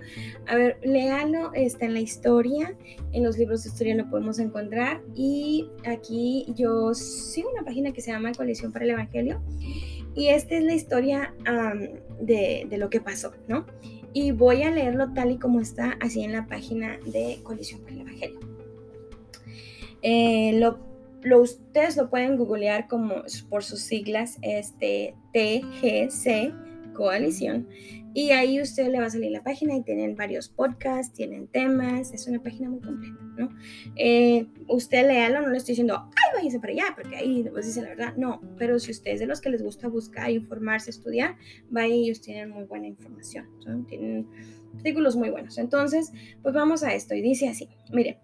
a 0.46 0.56
ver, 0.56 0.78
léalo, 0.82 1.52
está 1.54 1.86
en 1.86 1.94
la 1.94 2.00
historia, 2.00 2.76
en 3.12 3.22
los 3.22 3.38
libros 3.38 3.62
de 3.62 3.70
historia 3.70 3.94
lo 3.94 4.10
podemos 4.10 4.40
encontrar 4.40 5.00
y 5.14 5.68
aquí 5.86 6.46
yo 6.56 6.92
sigo 6.94 7.50
una 7.52 7.62
página 7.62 7.92
que 7.92 8.00
se 8.00 8.10
llama 8.10 8.32
Coalición 8.32 8.72
para 8.72 8.84
el 8.84 8.90
Evangelio 8.90 9.40
y 10.14 10.28
esta 10.28 10.56
es 10.56 10.64
la 10.64 10.74
historia 10.74 11.32
de, 12.20 12.66
de, 12.68 12.78
lo 12.78 12.90
que 12.90 13.00
pasó, 13.00 13.32
¿no? 13.46 13.64
Y 14.12 14.32
voy 14.32 14.64
a 14.64 14.70
leerlo 14.70 15.12
tal 15.12 15.30
y 15.30 15.38
como 15.38 15.60
está 15.60 15.96
así 16.00 16.24
en 16.24 16.32
la 16.32 16.46
página 16.46 16.98
de 17.06 17.38
Coalición 17.44 17.80
para 17.82 17.94
el. 17.94 17.99
Eh, 20.02 20.52
lo 20.54 20.90
lo, 21.22 21.40
ustedes 21.40 21.96
lo 21.96 22.08
pueden 22.08 22.36
googlear 22.36 22.88
como 22.88 23.22
por 23.48 23.64
sus 23.64 23.80
siglas, 23.80 24.38
este 24.42 25.14
TGC, 25.32 26.92
Coalición. 26.94 27.68
Y 28.12 28.30
ahí 28.32 28.60
usted 28.60 28.88
le 28.88 28.98
va 28.98 29.06
a 29.06 29.10
salir 29.10 29.30
la 29.30 29.44
página 29.44 29.76
y 29.76 29.82
tienen 29.82 30.16
varios 30.16 30.48
podcasts, 30.48 31.12
tienen 31.14 31.46
temas, 31.46 32.12
es 32.12 32.26
una 32.26 32.42
página 32.42 32.68
muy 32.68 32.80
completa, 32.80 33.22
¿no? 33.38 33.50
Eh, 33.94 34.48
usted 34.66 35.06
léalo, 35.06 35.42
no 35.42 35.50
le 35.50 35.58
estoy 35.58 35.72
diciendo, 35.72 36.10
ay, 36.16 36.38
váyase 36.38 36.58
para 36.58 36.72
allá, 36.72 36.84
porque 36.96 37.14
ahí 37.14 37.44
después 37.44 37.66
dice 37.66 37.82
la 37.82 37.90
verdad, 37.90 38.16
no, 38.16 38.40
pero 38.58 38.80
si 38.80 38.90
usted 38.90 39.12
es 39.12 39.20
de 39.20 39.26
los 39.26 39.40
que 39.40 39.50
les 39.50 39.62
gusta 39.62 39.86
buscar, 39.86 40.28
informarse, 40.28 40.90
estudiar, 40.90 41.36
vaya 41.70 41.94
y 41.94 42.06
ellos 42.06 42.20
tienen 42.20 42.50
muy 42.50 42.64
buena 42.64 42.88
información, 42.88 43.46
tienen 43.86 44.26
artículos 44.74 45.14
muy 45.14 45.30
buenos. 45.30 45.56
Entonces, 45.58 46.12
pues 46.42 46.52
vamos 46.52 46.82
a 46.82 46.92
esto 46.92 47.14
y 47.14 47.22
dice 47.22 47.48
así, 47.48 47.68
mire, 47.92 48.18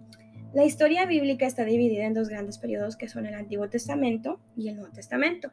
la 0.57 0.65
historia 0.65 1.05
bíblica 1.05 1.47
está 1.47 1.67
dividida 1.67 2.07
en 2.07 2.15
dos 2.15 2.31
grandes 2.31 2.57
periodos 2.57 2.97
que 2.97 3.11
son 3.11 3.27
el 3.27 3.35
Antiguo 3.35 3.69
Testamento 3.69 4.41
y 4.57 4.71
el 4.71 4.77
Nuevo 4.77 4.91
Testamento. 4.91 5.53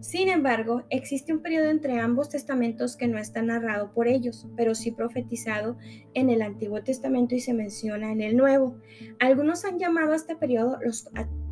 Sin 0.00 0.30
embargo, 0.30 0.84
existe 0.88 1.34
un 1.34 1.42
periodo 1.42 1.68
entre 1.68 2.00
ambos 2.00 2.30
testamentos 2.30 2.96
que 2.96 3.08
no 3.08 3.18
está 3.18 3.42
narrado 3.42 3.92
por 3.92 4.08
ellos, 4.08 4.46
pero 4.56 4.74
sí 4.74 4.90
profetizado 4.90 5.76
en 6.14 6.30
el 6.30 6.40
Antiguo 6.40 6.82
Testamento 6.82 7.34
y 7.34 7.40
se 7.40 7.52
menciona 7.52 8.10
en 8.10 8.22
el 8.22 8.38
Nuevo. 8.38 8.78
Algunos 9.20 9.66
han 9.66 9.78
llamado 9.78 10.12
a 10.12 10.16
este 10.16 10.34
periodo 10.34 10.78
los, 10.80 11.10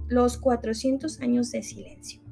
los 0.09 0.38
400 0.38 1.21
años 1.21 1.50
de 1.50 1.62
silencio. 1.62 2.23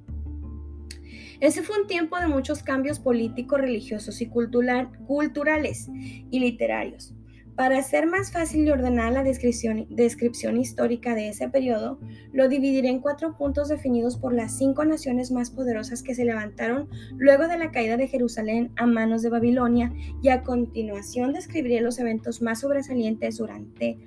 Ese 1.40 1.62
fue 1.62 1.78
un 1.78 1.86
tiempo 1.86 2.18
de 2.18 2.26
muchos 2.26 2.62
cambios 2.62 3.00
políticos, 3.00 3.60
religiosos 3.60 4.22
y 4.22 4.30
culturales 4.30 5.90
y 6.30 6.40
literarios. 6.40 7.14
Para 7.56 7.78
hacer 7.78 8.06
más 8.06 8.32
fácil 8.32 8.66
y 8.66 8.70
ordenar 8.70 9.12
la 9.12 9.22
descripción, 9.22 9.86
descripción, 9.88 10.58
histórica 10.58 11.14
de 11.14 11.28
ese 11.28 11.48
periodo, 11.48 12.00
lo 12.32 12.48
dividiré 12.48 12.88
en 12.88 13.00
cuatro 13.00 13.36
puntos 13.36 13.68
definidos 13.68 14.16
por 14.16 14.34
las 14.34 14.58
cinco 14.58 14.84
naciones 14.84 15.30
más 15.30 15.50
poderosas 15.50 16.02
que 16.02 16.16
se 16.16 16.24
levantaron 16.24 16.88
luego 17.16 17.46
de 17.46 17.56
la 17.56 17.70
caída 17.70 17.96
de 17.96 18.08
Jerusalén 18.08 18.72
a 18.76 18.86
manos 18.86 19.22
de 19.22 19.30
Babilonia 19.30 19.92
y 20.20 20.30
a 20.30 20.42
continuación 20.42 21.32
describiré 21.32 21.80
los 21.80 22.00
eventos 22.00 22.42
más 22.42 22.60
sobresalientes 22.60 23.36
durante 23.36 23.98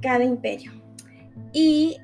cada 0.00 0.24
imperio. 0.24 0.72
Y 1.52 1.98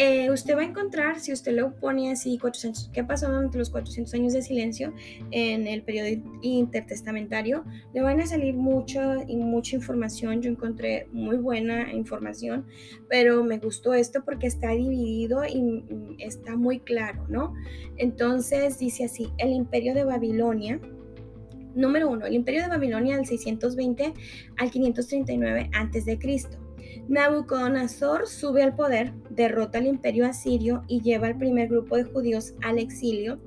eh, 0.00 0.30
usted 0.30 0.56
va 0.56 0.60
a 0.60 0.64
encontrar, 0.64 1.18
si 1.18 1.32
usted 1.32 1.56
lo 1.56 1.74
pone 1.74 2.12
así, 2.12 2.38
400, 2.38 2.90
¿qué 2.92 3.02
pasó 3.02 3.26
durante 3.26 3.58
los 3.58 3.68
400 3.68 4.14
años 4.14 4.32
de 4.32 4.42
silencio 4.42 4.94
en 5.32 5.66
el 5.66 5.82
periodo 5.82 6.22
intertestamentario? 6.40 7.64
Le 7.92 8.02
van 8.02 8.20
a 8.20 8.26
salir 8.28 8.54
mucha 8.54 9.16
y 9.26 9.36
mucha 9.36 9.74
información. 9.74 10.40
Yo 10.40 10.50
encontré 10.50 11.08
muy 11.10 11.38
buena 11.38 11.92
información, 11.92 12.64
pero 13.08 13.42
me 13.42 13.58
gustó 13.58 13.92
esto 13.92 14.24
porque 14.24 14.46
está 14.46 14.70
dividido 14.70 15.44
y 15.44 15.82
está 16.20 16.54
muy 16.54 16.78
claro, 16.78 17.26
¿no? 17.28 17.54
Entonces 17.96 18.78
dice 18.78 19.06
así, 19.06 19.32
el 19.38 19.50
imperio 19.50 19.94
de 19.94 20.04
Babilonia. 20.04 20.80
Número 21.74 22.08
uno, 22.08 22.24
el 22.24 22.34
imperio 22.34 22.62
de 22.62 22.68
Babilonia 22.68 23.16
del 23.16 23.26
620 23.26 24.14
al 24.58 24.70
539 24.70 25.70
a.C. 25.74 26.18
Nabucodonosor 27.08 28.26
sube 28.26 28.62
al 28.62 28.74
poder, 28.74 29.12
derrota 29.30 29.78
al 29.78 29.86
imperio 29.86 30.26
asirio 30.26 30.82
y 30.88 31.00
lleva 31.00 31.26
al 31.26 31.38
primer 31.38 31.68
grupo 31.68 31.96
de 31.96 32.04
judíos 32.04 32.54
al 32.62 32.78
exilio 32.78 33.38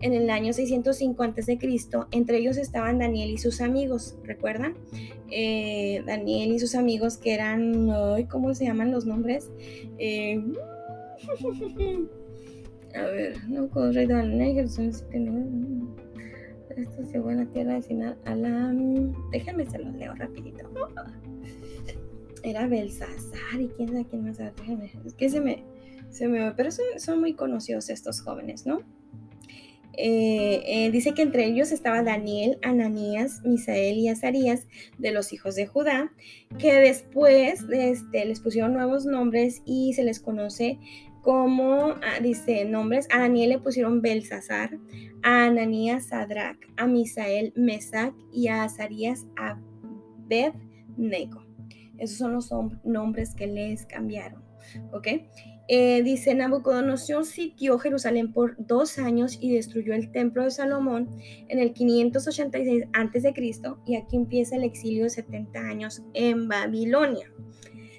en 0.00 0.14
el 0.14 0.30
año 0.30 0.52
605 0.52 1.22
a.C. 1.22 1.58
Entre 2.10 2.38
ellos 2.38 2.56
estaban 2.56 2.98
Daniel 2.98 3.30
y 3.30 3.38
sus 3.38 3.60
amigos, 3.60 4.16
¿recuerdan? 4.24 4.74
Eh, 5.30 6.02
Daniel 6.06 6.52
y 6.52 6.58
sus 6.58 6.74
amigos 6.74 7.18
que 7.18 7.34
eran, 7.34 7.90
¿cómo 8.30 8.54
se 8.54 8.64
llaman 8.64 8.90
los 8.90 9.04
nombres? 9.06 9.50
Eh, 9.98 10.42
a 12.94 13.02
ver, 13.02 13.36
no 13.48 13.68
esto 16.76 17.02
llegó 17.02 17.28
a 17.28 17.34
la 17.34 17.46
tierra 17.46 17.74
de 17.80 17.94
la... 17.94 18.74
Déjenme 19.30 19.66
se 19.66 19.78
los 19.78 19.94
leo 19.94 20.14
rapidito 20.14 20.68
era 22.42 22.66
Belsasar 22.66 23.60
y 23.60 23.68
quién 23.68 23.88
sabe 23.88 24.06
quién 24.06 24.24
más. 24.24 24.38
Es 25.04 25.14
que 25.14 25.28
se 25.28 25.40
me, 25.40 25.64
se 26.10 26.28
me 26.28 26.52
pero 26.52 26.70
son, 26.70 27.20
muy 27.20 27.34
conocidos 27.34 27.90
estos 27.90 28.20
jóvenes, 28.20 28.66
¿no? 28.66 28.80
Eh, 29.94 30.62
eh, 30.66 30.90
dice 30.90 31.12
que 31.12 31.20
entre 31.20 31.44
ellos 31.44 31.70
estaba 31.70 32.02
Daniel, 32.02 32.56
Ananías, 32.62 33.42
Misael 33.44 33.98
y 33.98 34.08
Azarías 34.08 34.66
de 34.96 35.12
los 35.12 35.34
hijos 35.34 35.54
de 35.54 35.66
Judá, 35.66 36.10
que 36.58 36.72
después 36.72 37.66
este, 37.70 38.24
les 38.24 38.40
pusieron 38.40 38.72
nuevos 38.72 39.04
nombres 39.04 39.60
y 39.66 39.92
se 39.92 40.02
les 40.02 40.18
conoce 40.18 40.78
como, 41.22 41.94
ah, 42.02 42.20
dice, 42.20 42.64
nombres, 42.64 43.06
a 43.12 43.20
Daniel 43.20 43.50
le 43.50 43.58
pusieron 43.58 44.02
Belsasar, 44.02 44.78
a 45.22 45.44
Ananías 45.44 46.08
Sadrach, 46.08 46.58
a 46.76 46.86
Misael 46.86 47.52
Mesac 47.54 48.12
y 48.32 48.48
a 48.48 48.64
Azarías 48.64 49.24
Abed-Nego. 49.36 51.44
Esos 51.98 52.18
son 52.18 52.32
los 52.32 52.50
nombres 52.84 53.34
que 53.34 53.46
les 53.46 53.86
cambiaron. 53.86 54.42
¿Ok? 54.92 55.08
Eh, 55.68 56.02
dice 56.02 56.34
Nabucodonosor 56.34 57.24
sitió 57.24 57.78
Jerusalén 57.78 58.32
por 58.32 58.56
dos 58.58 58.98
años 58.98 59.38
y 59.40 59.54
destruyó 59.54 59.94
el 59.94 60.10
templo 60.10 60.44
de 60.44 60.50
Salomón 60.50 61.08
en 61.48 61.58
el 61.58 61.72
586 61.72 62.84
a.C. 62.92 63.34
y 63.86 63.96
aquí 63.96 64.16
empieza 64.16 64.56
el 64.56 64.64
exilio 64.64 65.04
de 65.04 65.10
70 65.10 65.60
años 65.60 66.02
en 66.14 66.48
Babilonia. 66.48 67.32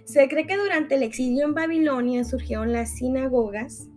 Se 0.05 0.27
cree 0.27 0.45
que 0.45 0.57
durante 0.57 0.95
el 0.95 1.03
exilio 1.03 1.45
en 1.45 1.53
Babilonia 1.53 2.25
surgieron 2.25 2.73
las 2.73 2.97
sinagogas. 2.97 3.87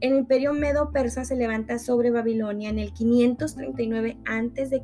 El 0.00 0.14
imperio 0.16 0.54
medo-persa 0.54 1.26
se 1.26 1.36
levanta 1.36 1.78
sobre 1.78 2.10
Babilonia 2.10 2.70
en 2.70 2.78
el 2.78 2.94
539 2.94 4.16
a.C 4.24 4.80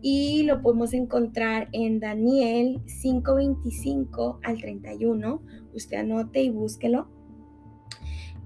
y 0.00 0.44
lo 0.44 0.62
podemos 0.62 0.92
encontrar 0.94 1.68
en 1.72 2.00
Daniel 2.00 2.80
5:25 2.86 4.38
al 4.42 4.60
31. 4.60 5.42
Usted 5.74 5.96
anote 5.96 6.42
y 6.42 6.50
búsquelo. 6.50 7.08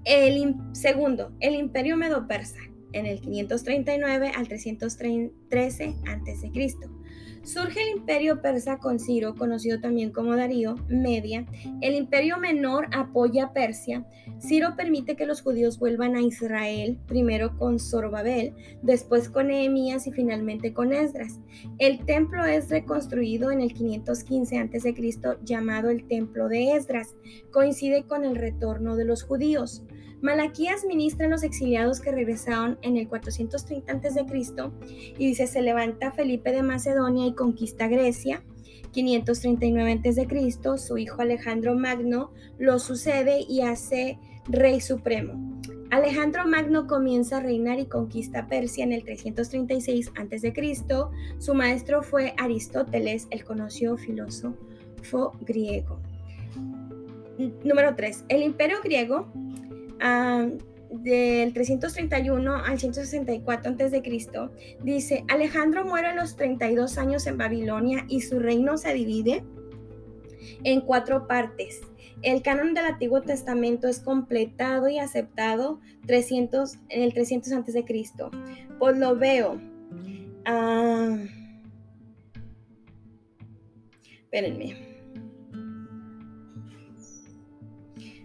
El 0.05 0.55
segundo, 0.73 1.31
el 1.39 1.55
imperio 1.55 1.95
medo-persa 1.95 2.59
en 2.91 3.05
el 3.05 3.21
539 3.21 4.31
al 4.35 4.47
313 4.47 5.95
a.C. 6.07 6.51
Surge 7.43 7.81
el 7.81 7.97
imperio 7.97 8.41
persa 8.41 8.77
con 8.77 8.99
Ciro, 8.99 9.35
conocido 9.35 9.81
también 9.81 10.11
como 10.11 10.35
Darío, 10.37 10.75
Media. 10.87 11.45
El 11.81 11.93
imperio 11.93 12.37
menor 12.37 12.87
apoya 12.93 13.45
a 13.45 13.53
Persia. 13.53 14.05
Ciro 14.39 14.75
permite 14.77 15.17
que 15.17 15.25
los 15.25 15.41
judíos 15.41 15.77
vuelvan 15.77 16.15
a 16.15 16.21
Israel, 16.21 16.97
primero 17.05 17.57
con 17.57 17.79
Zorobabel, 17.79 18.53
después 18.81 19.29
con 19.29 19.47
Nehemías 19.47 20.07
y 20.07 20.11
finalmente 20.13 20.73
con 20.73 20.93
Esdras. 20.93 21.41
El 21.79 22.05
templo 22.05 22.45
es 22.45 22.69
reconstruido 22.69 23.51
en 23.51 23.59
el 23.59 23.73
515 23.73 24.59
a.C., 24.59 24.95
llamado 25.43 25.89
el 25.89 26.07
Templo 26.07 26.47
de 26.47 26.75
Esdras. 26.75 27.15
Coincide 27.51 28.03
con 28.03 28.23
el 28.23 28.37
retorno 28.37 28.95
de 28.95 29.05
los 29.05 29.23
judíos. 29.23 29.83
Malaquías 30.23 30.85
ministra 30.85 31.25
a 31.25 31.29
los 31.29 31.43
exiliados 31.43 31.99
que 31.99 32.09
regresaron 32.09 32.79
en 32.81 32.95
el 32.95 33.09
430 33.09 33.91
a.C. 33.91 34.25
y 35.17 35.27
dice, 35.27 35.47
se 35.47 35.61
levanta 35.61 36.13
Felipe 36.13 36.53
de 36.53 36.63
Macedonia 36.63 37.27
y 37.27 37.33
conquista 37.33 37.89
Grecia. 37.89 38.41
539 38.93 39.99
a.C., 40.05 40.77
su 40.77 40.97
hijo 40.97 41.21
Alejandro 41.21 41.75
Magno 41.75 42.31
lo 42.57 42.79
sucede 42.79 43.41
y 43.49 43.63
hace 43.63 44.17
rey 44.47 44.79
supremo. 44.79 45.59
Alejandro 45.91 46.47
Magno 46.47 46.87
comienza 46.87 47.37
a 47.37 47.41
reinar 47.41 47.79
y 47.79 47.87
conquista 47.87 48.47
Persia 48.47 48.85
en 48.85 48.93
el 48.93 49.03
336 49.03 50.13
a.C. 50.15 50.53
Su 51.37 51.53
maestro 51.53 52.01
fue 52.01 52.33
Aristóteles, 52.37 53.27
el 53.29 53.43
conocido 53.43 53.97
filósofo 53.97 55.33
griego. 55.41 55.99
Número 57.65 57.93
3. 57.95 58.25
El 58.29 58.43
imperio 58.43 58.77
griego 58.81 59.27
ah, 60.03 60.47
del 60.91 61.53
331 61.53 62.55
al 62.55 62.79
164 62.79 63.71
a.C. 63.71 64.49
dice, 64.83 65.25
Alejandro 65.27 65.85
muere 65.85 66.07
a 66.09 66.15
los 66.15 66.35
32 66.35 66.97
años 66.99 67.25
en 67.25 67.37
Babilonia 67.37 68.05
y 68.07 68.21
su 68.21 68.39
reino 68.39 68.77
se 68.77 68.93
divide 68.93 69.43
en 70.63 70.81
cuatro 70.81 71.27
partes. 71.27 71.81
El 72.21 72.41
canon 72.41 72.73
del 72.73 72.85
Antiguo 72.85 73.21
Testamento 73.21 73.87
es 73.87 73.99
completado 73.99 74.87
y 74.87 74.99
aceptado 74.99 75.81
300, 76.05 76.77
en 76.89 77.01
el 77.01 77.13
300 77.13 77.51
a.C. 77.51 77.85
Pues 78.79 78.97
lo 78.97 79.17
veo. 79.17 79.59
Ah, 80.45 81.17
espérenme. 84.33 84.75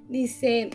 Dice, 0.08 0.70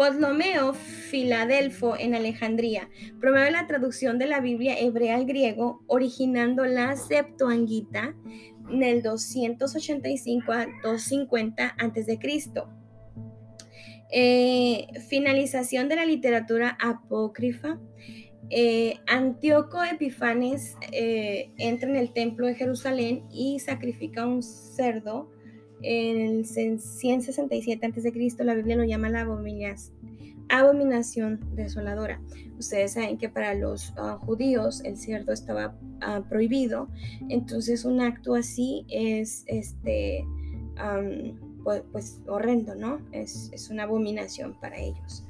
Ptolomeo 0.00 0.72
Filadelfo 0.72 1.94
en 1.98 2.14
Alejandría 2.14 2.88
promueve 3.20 3.50
la 3.50 3.66
traducción 3.66 4.18
de 4.18 4.26
la 4.26 4.40
Biblia 4.40 4.78
hebrea 4.78 5.14
al 5.14 5.26
griego, 5.26 5.82
originando 5.88 6.64
la 6.64 6.96
Septuaginta 6.96 8.14
en 8.70 8.82
el 8.82 9.02
285 9.02 10.52
a 10.52 10.66
250 10.82 11.76
a.C. 11.78 12.18
Eh, 14.10 14.86
finalización 15.10 15.90
de 15.90 15.96
la 15.96 16.06
literatura 16.06 16.78
apócrifa. 16.80 17.78
Eh, 18.48 19.00
Antíoco 19.06 19.84
Epifanes 19.84 20.76
eh, 20.92 21.50
entra 21.58 21.90
en 21.90 21.96
el 21.96 22.14
templo 22.14 22.46
de 22.46 22.54
Jerusalén 22.54 23.26
y 23.30 23.58
sacrifica 23.58 24.26
un 24.26 24.42
cerdo 24.42 25.30
en 25.82 26.20
el 26.20 26.44
167 26.44 27.86
a.C. 27.86 28.44
la 28.44 28.54
Biblia 28.54 28.76
lo 28.76 28.84
llama 28.84 29.08
la 29.08 29.20
abominación 30.48 31.40
desoladora. 31.54 32.20
Ustedes 32.58 32.92
saben 32.92 33.16
que 33.18 33.28
para 33.28 33.54
los 33.54 33.92
ah, 33.96 34.18
judíos 34.20 34.82
el 34.84 34.96
cerdo 34.96 35.32
estaba 35.32 35.78
ah, 36.00 36.22
prohibido, 36.28 36.88
entonces 37.28 37.84
un 37.84 38.00
acto 38.00 38.34
así 38.34 38.84
es 38.88 39.44
este 39.46 40.24
pues, 41.62 41.82
pues, 41.92 42.22
horrendo, 42.26 42.74
¿no? 42.74 43.00
Es, 43.12 43.68
una 43.70 43.82
abominación 43.82 44.58
para 44.60 44.78
ellos. 44.78 45.26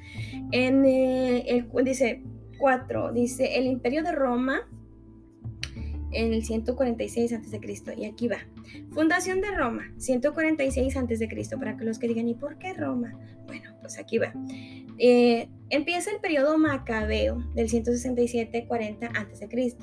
En 0.53 0.85
eh, 0.85 1.45
el 1.49 1.69
dice 1.85 2.23
4, 2.59 3.13
dice 3.13 3.59
el 3.59 3.67
imperio 3.67 4.03
de 4.03 4.13
Roma 4.13 4.69
en 6.13 6.33
el 6.33 6.45
146 6.45 7.33
a.C. 7.33 7.61
Y 7.97 8.05
aquí 8.05 8.29
va. 8.29 8.39
Fundación 8.93 9.41
de 9.41 9.51
Roma, 9.51 9.93
146 9.99 10.97
a.C. 10.97 11.57
Para 11.59 11.77
que 11.77 11.85
los 11.85 11.99
que 11.99 12.09
digan, 12.09 12.29
¿y 12.29 12.35
por 12.35 12.59
qué 12.59 12.73
Roma? 12.73 13.19
Bueno, 13.47 13.71
pues 13.81 13.99
aquí 13.99 14.19
va. 14.19 14.33
Eh, 14.99 15.49
empieza 15.71 16.11
el 16.11 16.21
periodo 16.21 16.59
macabeo 16.59 17.43
del 17.55 17.69
167-40 17.69 19.11
a.C., 19.15 19.77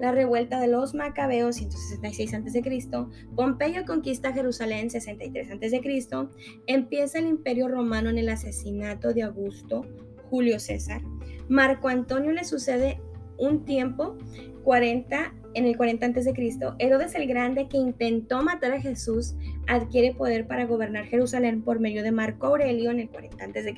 la 0.00 0.12
revuelta 0.12 0.60
de 0.60 0.68
los 0.68 0.94
macabeos 0.94 1.56
166 1.56 2.34
a.C., 2.34 2.88
Pompeyo 3.34 3.84
conquista 3.86 4.32
Jerusalén 4.32 4.90
63 4.90 5.50
a.C., 5.52 6.28
empieza 6.66 7.18
el 7.18 7.26
imperio 7.26 7.68
romano 7.68 8.10
en 8.10 8.18
el 8.18 8.28
asesinato 8.28 9.14
de 9.14 9.22
Augusto 9.22 9.86
Julio 10.30 10.58
César, 10.58 11.02
Marco 11.48 11.88
Antonio 11.88 12.32
le 12.32 12.44
sucede 12.44 13.00
un 13.38 13.64
tiempo 13.64 14.16
40 14.64 15.32
en 15.56 15.64
el 15.64 15.76
40 15.76 16.06
a.C., 16.06 16.32
Herodes 16.78 17.14
el 17.14 17.26
Grande, 17.26 17.66
que 17.66 17.78
intentó 17.78 18.42
matar 18.42 18.72
a 18.72 18.80
Jesús, 18.80 19.34
adquiere 19.66 20.14
poder 20.14 20.46
para 20.46 20.66
gobernar 20.66 21.06
Jerusalén 21.06 21.62
por 21.62 21.80
medio 21.80 22.02
de 22.02 22.12
Marco 22.12 22.48
Aurelio 22.48 22.90
en 22.90 23.00
el 23.00 23.08
40 23.08 23.42
a.C., 23.42 23.74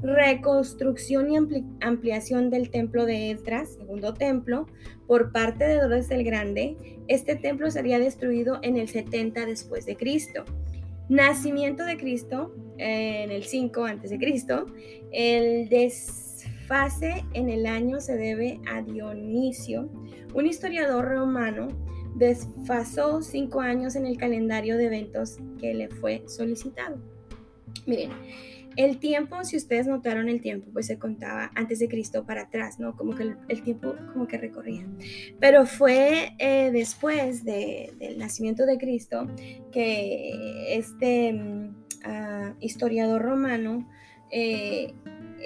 reconstrucción 0.00 1.32
y 1.32 1.36
ampliación 1.80 2.50
del 2.50 2.70
templo 2.70 3.04
de 3.06 3.32
Esdras, 3.32 3.74
segundo 3.74 4.14
templo, 4.14 4.66
por 5.08 5.32
parte 5.32 5.64
de 5.64 5.74
Herodes 5.74 6.12
el 6.12 6.22
Grande. 6.22 6.76
Este 7.08 7.34
templo 7.34 7.68
sería 7.72 7.98
destruido 7.98 8.60
en 8.62 8.76
el 8.76 8.88
70 8.88 9.46
después 9.46 9.84
de 9.86 9.96
Cristo. 9.96 10.44
Nacimiento 11.08 11.84
de 11.84 11.96
Cristo 11.96 12.54
en 12.76 13.32
el 13.32 13.42
5 13.42 13.84
antes 13.84 14.10
de 14.10 14.18
Cristo. 14.18 14.66
El 15.10 15.68
desfase 16.68 17.24
en 17.32 17.48
el 17.48 17.64
año 17.64 17.98
se 17.98 18.14
debe 18.16 18.60
a 18.70 18.82
Dionisio, 18.82 19.88
un 20.34 20.44
historiador 20.44 21.08
romano 21.08 21.68
desfasó 22.14 23.22
cinco 23.22 23.60
años 23.60 23.96
en 23.96 24.04
el 24.04 24.18
calendario 24.18 24.76
de 24.76 24.86
eventos 24.86 25.38
que 25.58 25.72
le 25.72 25.88
fue 25.88 26.24
solicitado. 26.26 27.00
Miren, 27.86 28.10
el 28.76 28.98
tiempo, 28.98 29.44
si 29.44 29.56
ustedes 29.56 29.86
notaron 29.86 30.28
el 30.28 30.42
tiempo, 30.42 30.68
pues 30.70 30.88
se 30.88 30.98
contaba 30.98 31.50
antes 31.54 31.78
de 31.78 31.88
Cristo 31.88 32.26
para 32.26 32.42
atrás, 32.42 32.78
¿no? 32.78 32.94
Como 32.96 33.14
que 33.14 33.34
el, 33.48 33.62
tiempo 33.62 33.94
como 34.12 34.26
que 34.26 34.36
recorría. 34.36 34.86
Pero 35.40 35.64
fue 35.64 36.34
eh, 36.38 36.70
después 36.70 37.44
del 37.44 38.18
nacimiento 38.18 38.66
de 38.66 38.76
Cristo 38.76 39.26
que 39.72 40.76
este 40.76 41.32
mm, 41.32 41.76
ah, 42.04 42.54
historiador 42.60 43.22
romano 43.22 43.88
eh, 44.30 44.92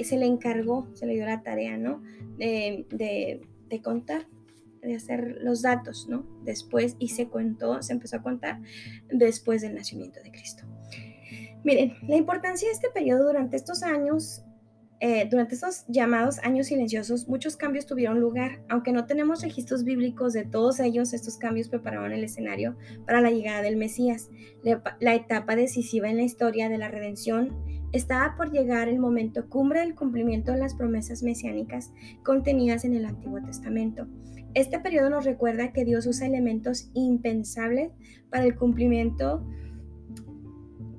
se 0.02 0.16
le 0.16 0.26
encargó, 0.26 0.88
se 0.94 1.06
le 1.06 1.14
dio 1.14 1.26
la 1.26 1.42
tarea, 1.42 1.76
¿no? 1.76 2.02
de, 2.38 2.86
de 3.68 3.82
contar 3.82 4.26
de 4.82 4.96
hacer 4.96 5.38
los 5.40 5.62
datos, 5.62 6.08
¿no? 6.08 6.26
Después, 6.44 6.96
y 6.98 7.08
se 7.08 7.28
cuentó, 7.28 7.82
se 7.82 7.92
empezó 7.92 8.16
a 8.16 8.22
contar 8.22 8.60
después 9.08 9.62
del 9.62 9.74
nacimiento 9.74 10.20
de 10.22 10.32
Cristo. 10.32 10.64
Miren, 11.64 11.94
la 12.08 12.16
importancia 12.16 12.68
de 12.68 12.74
este 12.74 12.90
periodo 12.90 13.28
durante 13.28 13.56
estos 13.56 13.84
años, 13.84 14.44
eh, 14.98 15.28
durante 15.30 15.54
estos 15.54 15.84
llamados 15.86 16.40
años 16.40 16.66
silenciosos, 16.66 17.28
muchos 17.28 17.56
cambios 17.56 17.86
tuvieron 17.86 18.18
lugar. 18.18 18.64
Aunque 18.68 18.92
no 18.92 19.06
tenemos 19.06 19.42
registros 19.42 19.84
bíblicos 19.84 20.32
de 20.32 20.44
todos 20.44 20.80
ellos, 20.80 21.12
estos 21.12 21.36
cambios 21.36 21.68
prepararon 21.68 22.12
el 22.12 22.24
escenario 22.24 22.76
para 23.06 23.20
la 23.20 23.30
llegada 23.30 23.62
del 23.62 23.76
Mesías. 23.76 24.30
la 24.98 25.14
etapa 25.14 25.54
decisiva 25.54 26.10
en 26.10 26.16
la 26.16 26.24
historia 26.24 26.68
de 26.68 26.78
la 26.78 26.88
redención 26.88 27.81
estaba 27.92 28.36
por 28.36 28.50
llegar 28.50 28.88
el 28.88 28.98
momento 28.98 29.48
cumbre 29.48 29.80
del 29.80 29.94
cumplimiento 29.94 30.52
de 30.52 30.58
las 30.58 30.74
promesas 30.74 31.22
mesiánicas 31.22 31.92
contenidas 32.22 32.84
en 32.84 32.94
el 32.94 33.04
Antiguo 33.04 33.40
Testamento. 33.42 34.06
Este 34.54 34.80
periodo 34.80 35.10
nos 35.10 35.24
recuerda 35.24 35.72
que 35.72 35.84
Dios 35.84 36.06
usa 36.06 36.26
elementos 36.26 36.90
impensables 36.94 37.92
para 38.30 38.44
el 38.44 38.56
cumplimiento 38.56 39.46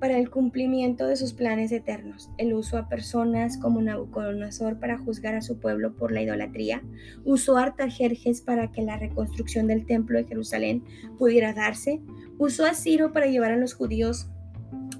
para 0.04 0.18
el 0.18 0.30
cumplimiento 0.30 1.08
de 1.08 1.16
sus 1.16 1.32
planes 1.32 1.72
eternos. 1.72 2.30
El 2.38 2.54
uso 2.54 2.78
a 2.78 2.90
personas 2.90 3.58
como 3.58 3.82
Nabucodonosor 3.82 4.78
para 4.78 4.98
juzgar 4.98 5.34
a 5.34 5.42
su 5.42 5.62
pueblo 5.62 5.96
por 5.96 6.12
la 6.12 6.22
idolatría. 6.22 6.84
Usó 7.24 7.56
a 7.56 7.64
Artajerjes 7.64 8.42
para 8.42 8.70
que 8.70 8.82
la 8.82 8.98
reconstrucción 8.98 9.66
del 9.66 9.86
templo 9.86 10.18
de 10.18 10.26
Jerusalén 10.26 10.84
pudiera 11.18 11.54
darse. 11.54 12.02
Usó 12.38 12.66
a 12.66 12.74
Ciro 12.74 13.14
para 13.14 13.28
llevar 13.28 13.54
a 13.54 13.56
los 13.56 13.76
judíos 13.76 14.28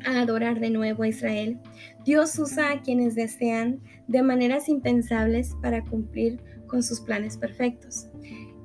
a 0.06 0.22
adorar 0.22 0.60
de 0.60 0.70
nuevo 0.70 1.04
a 1.04 1.08
Israel. 1.08 1.60
Dios 2.06 2.38
usa 2.40 2.72
a 2.72 2.82
quienes 2.82 3.16
desean 3.16 3.82
de 4.08 4.24
maneras 4.24 4.70
impensables 4.70 5.56
para 5.62 5.84
cumplir 5.84 6.42
con 6.68 6.84
sus 6.84 7.02
planes 7.02 7.38
perfectos. 7.38 8.08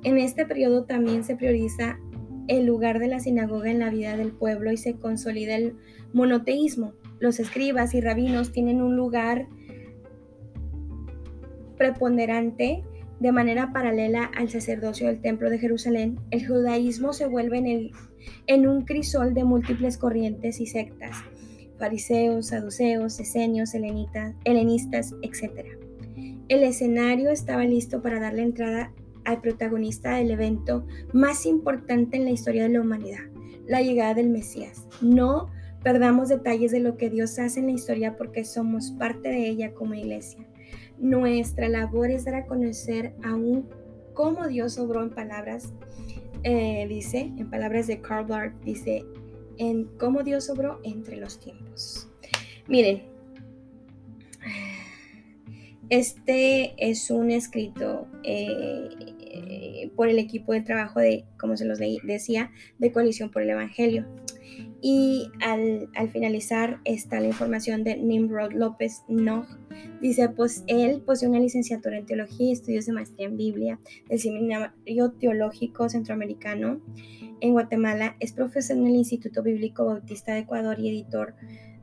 En 0.03 0.17
este 0.17 0.45
periodo 0.45 0.85
también 0.85 1.23
se 1.23 1.35
prioriza 1.35 1.99
el 2.47 2.65
lugar 2.65 2.99
de 2.99 3.07
la 3.07 3.19
sinagoga 3.19 3.69
en 3.69 3.79
la 3.79 3.89
vida 3.89 4.17
del 4.17 4.31
pueblo 4.31 4.71
y 4.71 4.77
se 4.77 4.95
consolida 4.95 5.55
el 5.55 5.75
monoteísmo. 6.13 6.93
Los 7.19 7.39
escribas 7.39 7.93
y 7.93 8.01
rabinos 8.01 8.51
tienen 8.51 8.81
un 8.81 8.95
lugar 8.95 9.47
preponderante 11.77 12.83
de 13.19 13.31
manera 13.31 13.71
paralela 13.73 14.31
al 14.35 14.49
sacerdocio 14.49 15.07
del 15.07 15.21
templo 15.21 15.49
de 15.49 15.59
Jerusalén. 15.59 16.19
El 16.31 16.47
judaísmo 16.47 17.13
se 17.13 17.27
vuelve 17.27 17.91
en, 18.47 18.67
un 18.67 18.85
crisol 18.85 19.33
de 19.33 19.43
múltiples 19.43 19.97
corrientes 19.97 20.59
y 20.59 20.65
sectas, 20.65 21.17
fariseos, 21.79 22.47
saduceos, 22.47 23.19
esenios, 23.19 23.73
helenistas, 23.73 25.15
etc. 25.21 25.65
El 26.49 26.63
escenario 26.63 27.31
estaba 27.31 27.63
listo 27.63 28.01
para 28.01 28.19
darle 28.19 28.43
entrada 28.43 28.91
al 29.25 29.41
protagonista 29.41 30.15
del 30.15 30.31
evento 30.31 30.85
más 31.13 31.45
importante 31.45 32.17
en 32.17 32.25
la 32.25 32.31
historia 32.31 32.63
de 32.63 32.69
la 32.69 32.81
humanidad, 32.81 33.23
la 33.65 33.81
llegada 33.81 34.13
del 34.13 34.29
Mesías. 34.29 34.87
No 35.01 35.49
perdamos 35.83 36.29
detalles 36.29 36.71
de 36.71 36.79
lo 36.79 36.97
que 36.97 37.09
Dios 37.09 37.39
hace 37.39 37.59
en 37.59 37.67
la 37.67 37.73
historia 37.73 38.17
porque 38.17 38.43
somos 38.43 38.91
parte 38.91 39.29
de 39.29 39.47
ella 39.47 39.73
como 39.73 39.93
iglesia. 39.93 40.45
Nuestra 40.97 41.69
labor 41.69 42.11
es 42.11 42.25
dar 42.25 42.35
a 42.35 42.45
conocer 42.45 43.13
aún 43.23 43.69
cómo 44.13 44.47
Dios 44.47 44.77
obró 44.77 45.01
en 45.01 45.11
palabras, 45.11 45.71
eh, 46.43 46.85
dice, 46.89 47.31
en 47.37 47.49
palabras 47.49 47.87
de 47.87 48.01
Karl 48.01 48.25
Barth, 48.25 48.53
dice, 48.63 49.05
en 49.59 49.85
cómo 49.97 50.23
Dios 50.23 50.49
obró 50.49 50.79
entre 50.83 51.17
los 51.17 51.39
tiempos. 51.39 52.07
Miren, 52.67 53.03
este 55.89 56.73
es 56.77 57.11
un 57.11 57.29
escrito 57.29 58.07
eh, 58.23 59.91
por 59.95 60.07
el 60.07 60.17
equipo 60.19 60.53
de 60.53 60.61
trabajo 60.61 60.99
de, 60.99 61.25
como 61.39 61.57
se 61.57 61.65
los 61.65 61.79
decía, 61.79 62.51
de 62.77 62.91
Coalición 62.91 63.29
por 63.29 63.41
el 63.41 63.51
Evangelio. 63.51 64.05
Y 64.81 65.29
al, 65.41 65.89
finalizar 66.11 66.79
está 66.85 67.19
la 67.19 67.27
información 67.27 67.83
de 67.83 67.97
Nimrod 67.97 68.53
López 68.53 69.03
Nog. 69.07 69.45
Dice, 70.01 70.29
pues 70.29 70.63
él 70.67 71.01
posee 71.05 71.27
una 71.27 71.39
licenciatura 71.39 71.97
en 71.97 72.05
teología 72.05 72.47
y 72.47 72.51
estudios 72.51 72.85
de 72.85 72.93
maestría 72.93 73.27
en 73.27 73.37
Biblia 73.37 73.79
del 74.07 74.19
Seminario 74.19 75.11
Teológico 75.19 75.89
Centroamericano 75.89 76.81
en 77.41 77.51
Guatemala. 77.53 78.15
Es 78.19 78.31
profesor 78.31 78.77
en 78.77 78.87
el 78.87 78.95
Instituto 78.95 79.43
Bíblico 79.43 79.85
Bautista 79.85 80.33
de 80.33 80.39
Ecuador 80.39 80.79
y 80.79 80.89
editor 80.89 81.35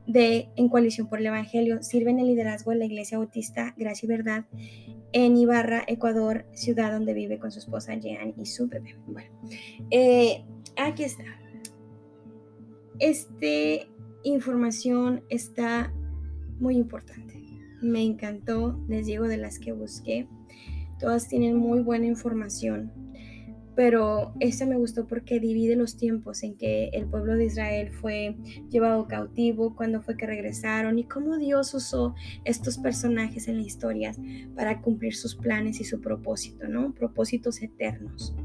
de 0.07 0.49
En 0.55 0.69
Coalición 0.69 1.07
por 1.07 1.19
el 1.19 1.27
Evangelio. 1.27 1.83
Sirve 1.83 2.11
en 2.11 2.19
el 2.19 2.27
liderazgo 2.27 2.71
de 2.71 2.77
la 2.77 2.85
Iglesia 2.85 3.17
Bautista 3.17 3.75
Gracia 3.77 4.05
y 4.05 4.09
Verdad 4.09 4.45
en 5.13 5.37
Ibarra, 5.37 5.83
Ecuador, 5.87 6.45
ciudad 6.53 6.91
donde 6.91 7.13
vive 7.13 7.39
con 7.39 7.51
su 7.51 7.59
esposa 7.59 7.95
Jean 7.95 8.33
y 8.37 8.45
su 8.45 8.67
bebé. 8.67 8.95
Bueno, 9.07 9.29
eh, 9.89 10.43
aquí 10.75 11.03
está. 11.03 11.23
Esta 12.99 13.87
información 14.23 15.23
está 15.29 15.93
muy 16.59 16.75
importante. 16.77 17.43
Me 17.79 18.03
encantó, 18.03 18.83
les 18.87 19.05
digo 19.05 19.27
de 19.27 19.37
las 19.37 19.59
que 19.59 19.71
busqué. 19.71 20.27
Todas 20.99 21.27
tienen 21.27 21.57
muy 21.57 21.81
buena 21.81 22.07
información, 22.07 22.91
pero 23.75 24.33
esta 24.39 24.65
me 24.65 24.77
gustó 24.77 25.05
porque 25.05 25.39
divide 25.39 25.75
los 25.75 25.95
tiempos 25.95 26.41
en 26.41 26.57
que 26.57 26.89
el 26.91 27.05
pueblo 27.05 27.35
de 27.35 27.45
Israel 27.45 27.91
fue 27.91 28.35
llevado 28.71 29.07
cautivo, 29.07 29.75
cuando 29.75 30.01
fue 30.01 30.17
que 30.17 30.25
regresaron 30.25 30.97
y 30.97 31.03
cómo 31.03 31.37
Dios 31.37 31.75
usó 31.75 32.15
estos 32.45 32.79
personajes 32.79 33.47
en 33.47 33.57
la 33.57 33.63
historia 33.67 34.11
para 34.55 34.81
cumplir 34.81 35.13
sus 35.13 35.35
planes 35.35 35.79
y 35.81 35.83
su 35.83 36.01
propósito, 36.01 36.67
¿no? 36.67 36.95
Propósitos 36.95 37.61
eternos 37.61 38.35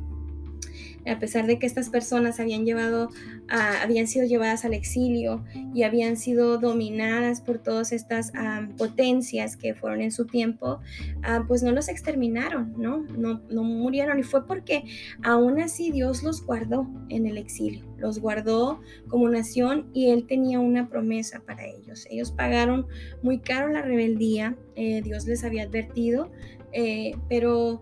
a 1.07 1.19
pesar 1.19 1.47
de 1.47 1.59
que 1.59 1.67
estas 1.67 1.89
personas 1.89 2.41
habían, 2.41 2.65
llevado 2.65 3.09
habían 3.49 4.07
sido 4.07 4.27
llevadas 4.27 4.65
al 4.65 4.75
exilio 4.75 5.45
y 5.75 5.83
habían 5.83 6.17
sido 6.17 6.59
dominadas 6.59 7.41
por 7.41 7.59
todas 7.59 7.93
estas 7.93 8.33
potencias 8.77 9.57
que 9.57 9.75
fueron 9.75 10.01
en 10.01 10.13
su 10.13 10.27
tiempo, 10.27 10.81
ah, 11.23 11.45
pues 11.47 11.63
no 11.63 11.73
los 11.73 11.89
exterminaron, 11.89 12.75
¿no? 12.77 13.05
¿no? 13.17 13.43
Murieron 13.63 14.19
y 14.19 14.23
fue 14.23 14.47
porque 14.47 14.85
aún 15.23 15.61
así 15.61 15.91
Dios 15.91 16.23
los 16.23 16.45
guardó 16.45 16.89
en 17.09 17.27
el 17.27 17.37
exilio, 17.37 17.85
los 17.99 18.19
guardó 18.19 18.81
como 19.09 19.29
nación 19.29 19.91
y 19.93 20.11
Él 20.11 20.27
tenía 20.27 20.61
una 20.61 20.89
promesa 20.89 21.43
para 21.45 21.67
ellos. 21.67 22.07
Ellos 22.11 22.31
pagaron 22.31 22.87
muy 23.23 23.39
caro 23.41 23.69
la 23.69 23.83
rebeldía, 23.83 24.57
eh, 24.77 25.03
Dios 25.03 25.27
les 25.27 25.45
había 25.45 25.65
advertido, 25.65 26.31
eh, 26.73 27.17
pero 27.29 27.81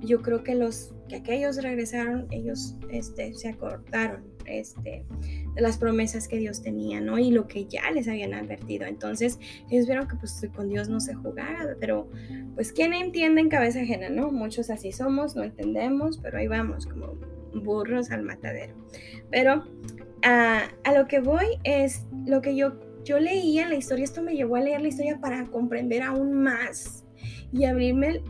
yo 0.00 0.22
creo 0.22 0.44
que 0.44 0.54
los 0.54 0.94
que 1.08 1.16
aquellos 1.16 1.62
regresaron, 1.62 2.26
ellos 2.30 2.76
este, 2.90 3.34
se 3.34 3.48
acordaron 3.48 4.22
este, 4.46 5.04
de 5.54 5.60
las 5.60 5.78
promesas 5.78 6.28
que 6.28 6.38
Dios 6.38 6.62
tenía, 6.62 7.00
¿no? 7.00 7.18
Y 7.18 7.30
lo 7.30 7.46
que 7.46 7.66
ya 7.66 7.90
les 7.90 8.08
habían 8.08 8.34
advertido. 8.34 8.86
Entonces, 8.86 9.38
ellos 9.70 9.86
vieron 9.86 10.06
que 10.08 10.16
pues 10.16 10.46
con 10.54 10.68
Dios 10.68 10.88
no 10.88 11.00
se 11.00 11.14
jugaba, 11.14 11.74
pero 11.80 12.08
pues 12.54 12.72
¿quién 12.72 12.92
entiende 12.92 13.40
en 13.40 13.48
cabeza 13.48 13.80
ajena, 13.80 14.08
no? 14.08 14.30
Muchos 14.30 14.70
así 14.70 14.92
somos, 14.92 15.36
no 15.36 15.42
entendemos, 15.42 16.18
pero 16.18 16.38
ahí 16.38 16.46
vamos 16.46 16.86
como 16.86 17.14
burros 17.54 18.10
al 18.10 18.22
matadero. 18.22 18.74
Pero 19.30 19.64
a, 20.22 20.68
a 20.84 20.92
lo 20.94 21.06
que 21.06 21.20
voy 21.20 21.46
es 21.64 22.06
lo 22.26 22.40
que 22.40 22.56
yo, 22.56 22.78
yo 23.04 23.18
leía 23.18 23.68
la 23.68 23.74
historia, 23.74 24.04
esto 24.04 24.22
me 24.22 24.34
llevó 24.34 24.56
a 24.56 24.60
leer 24.60 24.80
la 24.80 24.88
historia 24.88 25.18
para 25.20 25.46
comprender 25.46 26.02
aún 26.02 26.32
más 26.34 27.04
y 27.52 27.64
abrirme 27.64 28.22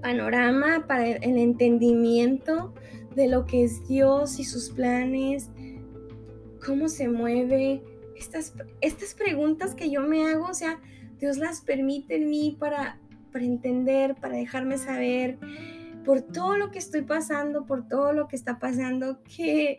panorama, 0.00 0.86
para 0.86 1.08
el 1.08 1.38
entendimiento 1.38 2.74
de 3.14 3.28
lo 3.28 3.46
que 3.46 3.64
es 3.64 3.86
Dios 3.88 4.38
y 4.38 4.44
sus 4.44 4.70
planes, 4.70 5.50
cómo 6.64 6.88
se 6.88 7.08
mueve. 7.08 7.82
Estas, 8.16 8.54
estas 8.80 9.14
preguntas 9.14 9.74
que 9.74 9.90
yo 9.90 10.02
me 10.02 10.26
hago, 10.26 10.46
o 10.46 10.54
sea, 10.54 10.80
Dios 11.18 11.38
las 11.38 11.60
permite 11.62 12.16
en 12.16 12.28
mí 12.28 12.56
para, 12.58 12.98
para 13.32 13.44
entender, 13.44 14.14
para 14.14 14.36
dejarme 14.36 14.78
saber 14.78 15.38
por 16.04 16.22
todo 16.22 16.56
lo 16.56 16.70
que 16.70 16.78
estoy 16.78 17.02
pasando, 17.02 17.66
por 17.66 17.88
todo 17.88 18.12
lo 18.12 18.28
que 18.28 18.36
está 18.36 18.58
pasando, 18.58 19.22
que 19.22 19.78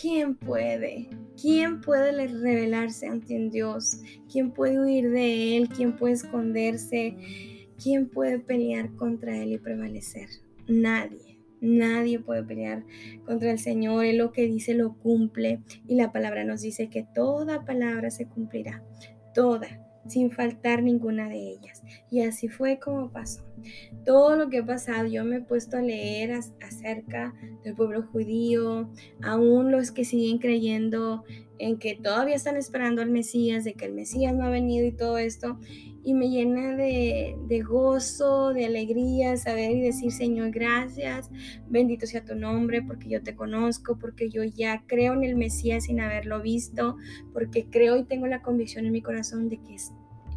¿quién 0.00 0.36
puede? 0.36 1.08
¿Quién 1.40 1.80
puede 1.80 2.12
revelarse 2.12 3.06
ante 3.06 3.36
un 3.36 3.50
Dios? 3.50 4.00
¿Quién 4.30 4.50
puede 4.50 4.80
huir 4.80 5.10
de 5.10 5.56
Él? 5.56 5.68
¿Quién 5.68 5.96
puede 5.96 6.14
esconderse? 6.14 7.16
¿Quién 7.82 8.08
puede 8.08 8.38
pelear 8.38 8.94
contra 8.94 9.36
Él 9.36 9.52
y 9.52 9.58
prevalecer? 9.58 10.28
Nadie. 10.66 11.38
Nadie 11.60 12.20
puede 12.20 12.44
pelear 12.44 12.84
contra 13.24 13.50
el 13.50 13.58
Señor. 13.58 14.04
Él 14.04 14.18
lo 14.18 14.32
que 14.32 14.46
dice 14.46 14.74
lo 14.74 14.96
cumple. 14.98 15.60
Y 15.86 15.96
la 15.96 16.12
palabra 16.12 16.44
nos 16.44 16.60
dice 16.60 16.88
que 16.88 17.06
toda 17.14 17.64
palabra 17.64 18.10
se 18.10 18.26
cumplirá. 18.26 18.84
Toda 19.34 19.88
sin 20.08 20.30
faltar 20.30 20.82
ninguna 20.82 21.28
de 21.28 21.50
ellas. 21.50 21.82
Y 22.10 22.22
así 22.22 22.48
fue 22.48 22.78
como 22.78 23.10
pasó. 23.10 23.44
Todo 24.04 24.36
lo 24.36 24.48
que 24.48 24.58
ha 24.58 24.66
pasado, 24.66 25.06
yo 25.06 25.24
me 25.24 25.36
he 25.36 25.40
puesto 25.40 25.76
a 25.76 25.82
leer 25.82 26.32
acerca 26.32 27.34
del 27.64 27.74
pueblo 27.74 28.02
judío, 28.02 28.90
aún 29.22 29.70
los 29.70 29.90
que 29.90 30.04
siguen 30.04 30.38
creyendo 30.38 31.24
en 31.58 31.78
que 31.78 31.96
todavía 31.96 32.36
están 32.36 32.56
esperando 32.56 33.02
al 33.02 33.10
Mesías, 33.10 33.64
de 33.64 33.74
que 33.74 33.86
el 33.86 33.94
Mesías 33.94 34.34
no 34.34 34.44
ha 34.44 34.50
venido 34.50 34.86
y 34.86 34.92
todo 34.92 35.18
esto 35.18 35.58
y 36.04 36.14
me 36.14 36.30
llena 36.30 36.76
de, 36.76 37.64
gozo, 37.66 38.52
de 38.52 38.66
alegría 38.66 39.36
saber 39.36 39.72
y 39.72 39.80
decir, 39.80 40.12
Señor, 40.12 40.50
gracias, 40.50 41.30
bendito 41.68 42.06
sea 42.06 42.24
tu 42.24 42.34
nombre, 42.34 42.82
porque 42.82 43.08
yo 43.08 43.22
te 43.22 43.34
conozco, 43.34 43.98
porque 43.98 44.30
yo 44.30 44.44
ya 44.44 44.84
creo 44.86 45.14
en 45.14 45.24
el 45.24 45.36
Mesías 45.36 45.84
sin 45.84 46.00
haberlo 46.00 46.40
visto, 46.40 46.96
porque 47.32 47.66
creo 47.70 47.96
y 47.96 48.04
tengo 48.04 48.26
la 48.26 48.42
convicción 48.42 48.86
en 48.86 48.92
mi 48.92 49.02
corazón 49.02 49.48
de 49.48 49.58
que 49.58 49.74
es 49.74 49.92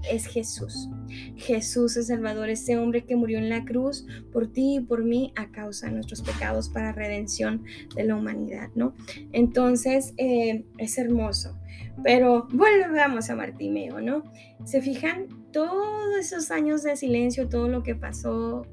es 0.09 0.25
Jesús. 0.25 0.89
Jesús 1.35 1.97
es 1.97 2.07
Salvador, 2.07 2.49
ese 2.49 2.77
hombre 2.77 3.05
que 3.05 3.15
murió 3.15 3.37
en 3.37 3.49
la 3.49 3.65
cruz 3.65 4.05
por 4.31 4.51
ti 4.51 4.77
y 4.77 4.79
por 4.79 5.03
mí 5.03 5.33
a 5.35 5.51
causa 5.51 5.87
de 5.87 5.93
nuestros 5.93 6.21
pecados 6.21 6.69
para 6.69 6.91
redención 6.91 7.63
de 7.95 8.05
la 8.05 8.15
humanidad, 8.15 8.69
¿no? 8.75 8.95
Entonces, 9.31 10.13
eh, 10.17 10.65
es 10.77 10.97
hermoso. 10.97 11.57
Pero 12.03 12.47
volvamos 12.51 13.29
a 13.29 13.35
Martimeo, 13.35 14.01
¿no? 14.01 14.23
¿Se 14.65 14.81
fijan? 14.81 15.27
Todos 15.51 16.15
esos 16.17 16.49
años 16.51 16.83
de 16.83 16.95
silencio, 16.95 17.49
todo 17.49 17.67
lo 17.67 17.83
que 17.83 17.95
pasó, 17.95 18.65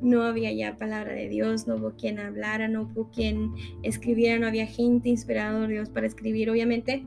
no 0.00 0.22
había 0.22 0.52
ya 0.52 0.76
palabra 0.76 1.14
de 1.14 1.28
Dios, 1.28 1.66
no 1.66 1.76
hubo 1.76 1.96
quien 1.96 2.18
hablara, 2.18 2.68
no 2.68 2.82
hubo 2.82 3.10
quien 3.10 3.52
escribiera, 3.82 4.38
no 4.38 4.46
había 4.46 4.66
gente 4.66 5.08
inspirada 5.08 5.58
por 5.58 5.68
Dios 5.68 5.88
para 5.88 6.06
escribir. 6.06 6.50
Obviamente, 6.50 7.06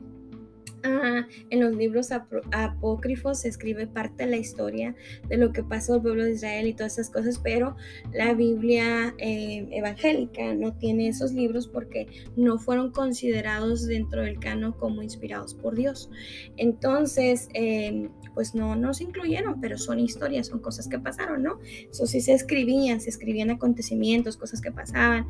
en 0.82 1.60
los 1.60 1.74
libros 1.74 2.10
apócrifos 2.12 3.40
se 3.40 3.48
escribe 3.48 3.86
parte 3.86 4.24
de 4.24 4.30
la 4.30 4.36
historia 4.36 4.94
de 5.28 5.36
lo 5.36 5.52
que 5.52 5.62
pasó 5.62 5.94
al 5.94 6.02
pueblo 6.02 6.24
de 6.24 6.32
Israel 6.32 6.66
y 6.66 6.74
todas 6.74 6.94
esas 6.94 7.10
cosas, 7.10 7.38
pero 7.38 7.76
la 8.12 8.34
Biblia 8.34 9.14
eh, 9.18 9.68
evangélica 9.72 10.54
no 10.54 10.72
tiene 10.74 11.08
esos 11.08 11.32
libros 11.32 11.68
porque 11.68 12.06
no 12.36 12.58
fueron 12.58 12.92
considerados 12.92 13.86
dentro 13.86 14.22
del 14.22 14.38
canon 14.38 14.72
como 14.72 15.02
inspirados 15.02 15.54
por 15.54 15.74
Dios. 15.74 16.10
Entonces, 16.56 17.48
em, 17.54 18.10
pues 18.34 18.54
no, 18.54 18.76
no 18.76 18.94
se 18.94 19.04
incluyeron, 19.04 19.60
pero 19.60 19.76
son 19.76 19.98
historias, 19.98 20.46
son 20.46 20.60
cosas 20.60 20.88
que 20.88 20.98
pasaron, 20.98 21.42
¿no? 21.42 21.58
Eso 21.90 22.06
sí 22.06 22.20
se 22.20 22.32
escribían, 22.32 23.00
se 23.00 23.10
escribían 23.10 23.50
acontecimientos, 23.50 24.36
cosas 24.36 24.60
que 24.60 24.70
pasaban 24.72 25.26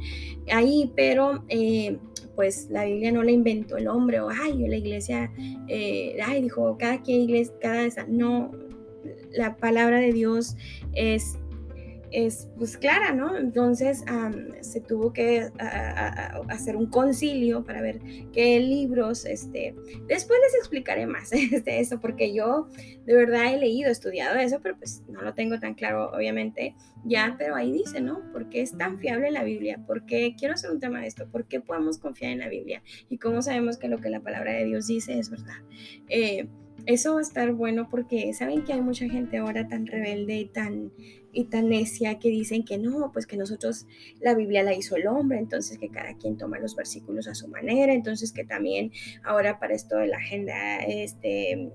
ahí, 0.52 0.92
pero 0.94 1.44
eh, 1.48 1.98
pues 2.40 2.70
la 2.70 2.86
Biblia 2.86 3.12
no 3.12 3.22
la 3.22 3.32
inventó 3.32 3.76
el 3.76 3.86
hombre 3.86 4.18
o, 4.18 4.30
ay, 4.30 4.66
la 4.66 4.76
iglesia, 4.76 5.30
eh, 5.68 6.16
ay, 6.24 6.40
dijo, 6.40 6.74
cada 6.78 7.02
que 7.02 7.12
iglesia, 7.12 7.52
cada 7.60 7.84
esa, 7.84 8.06
no, 8.08 8.50
la 9.30 9.58
palabra 9.58 9.98
de 9.98 10.10
Dios 10.10 10.56
es 10.94 11.38
es 12.12 12.48
pues 12.56 12.76
clara, 12.76 13.12
¿no? 13.12 13.36
Entonces 13.36 14.04
se 14.60 14.80
tuvo 14.80 15.12
que 15.12 15.50
hacer 16.48 16.76
un 16.76 16.86
concilio 16.86 17.64
para 17.64 17.80
ver 17.80 18.00
qué 18.32 18.60
libros, 18.60 19.24
este, 19.24 19.74
después 20.08 20.38
les 20.42 20.54
explicaré 20.56 21.06
más 21.06 21.30
de 21.30 21.62
eso, 21.80 22.00
porque 22.00 22.34
yo 22.34 22.68
de 23.04 23.14
verdad 23.14 23.52
he 23.52 23.58
leído, 23.58 23.90
estudiado 23.90 24.38
eso, 24.38 24.60
pero 24.62 24.76
pues 24.76 25.02
no 25.08 25.22
lo 25.22 25.34
tengo 25.34 25.58
tan 25.58 25.74
claro, 25.74 26.10
obviamente, 26.12 26.74
ya, 27.04 27.36
pero 27.38 27.54
ahí 27.54 27.72
dice, 27.72 28.00
¿no? 28.00 28.30
¿Por 28.32 28.48
qué 28.48 28.60
es 28.60 28.76
tan 28.76 28.98
fiable 28.98 29.30
la 29.30 29.44
Biblia? 29.44 29.80
¿Por 29.86 30.04
qué 30.06 30.34
quiero 30.38 30.54
hacer 30.54 30.70
un 30.70 30.80
tema 30.80 31.00
de 31.00 31.06
esto? 31.06 31.28
¿Por 31.30 31.46
qué 31.46 31.60
podemos 31.60 31.98
confiar 31.98 32.32
en 32.32 32.40
la 32.40 32.48
Biblia? 32.48 32.82
¿Y 33.08 33.18
cómo 33.18 33.42
sabemos 33.42 33.78
que 33.78 33.88
lo 33.88 33.98
que 33.98 34.10
la 34.10 34.20
palabra 34.20 34.52
de 34.52 34.64
Dios 34.64 34.86
dice 34.86 35.18
es 35.18 35.30
verdad? 35.30 35.62
Eh, 36.08 36.48
eso 36.86 37.14
va 37.14 37.20
a 37.20 37.22
estar 37.22 37.52
bueno 37.52 37.88
porque 37.90 38.32
saben 38.34 38.64
que 38.64 38.72
hay 38.72 38.80
mucha 38.80 39.08
gente 39.08 39.38
ahora 39.38 39.68
tan 39.68 39.86
rebelde 39.86 40.38
y 40.38 40.46
tan 40.46 40.92
y 41.32 41.44
tan 41.44 41.68
necia 41.68 42.18
que 42.18 42.28
dicen 42.28 42.64
que 42.64 42.76
no, 42.76 43.12
pues 43.12 43.26
que 43.26 43.36
nosotros 43.36 43.86
la 44.20 44.34
Biblia 44.34 44.62
la 44.62 44.74
hizo 44.74 44.96
el 44.96 45.06
hombre, 45.06 45.38
entonces 45.38 45.78
que 45.78 45.88
cada 45.88 46.14
quien 46.14 46.36
toma 46.36 46.58
los 46.58 46.74
versículos 46.74 47.28
a 47.28 47.34
su 47.34 47.46
manera, 47.48 47.92
entonces 47.92 48.32
que 48.32 48.44
también 48.44 48.90
ahora 49.22 49.60
para 49.60 49.74
esto 49.74 49.96
de 49.96 50.08
la 50.08 50.16
agenda 50.16 50.78
este 50.78 51.70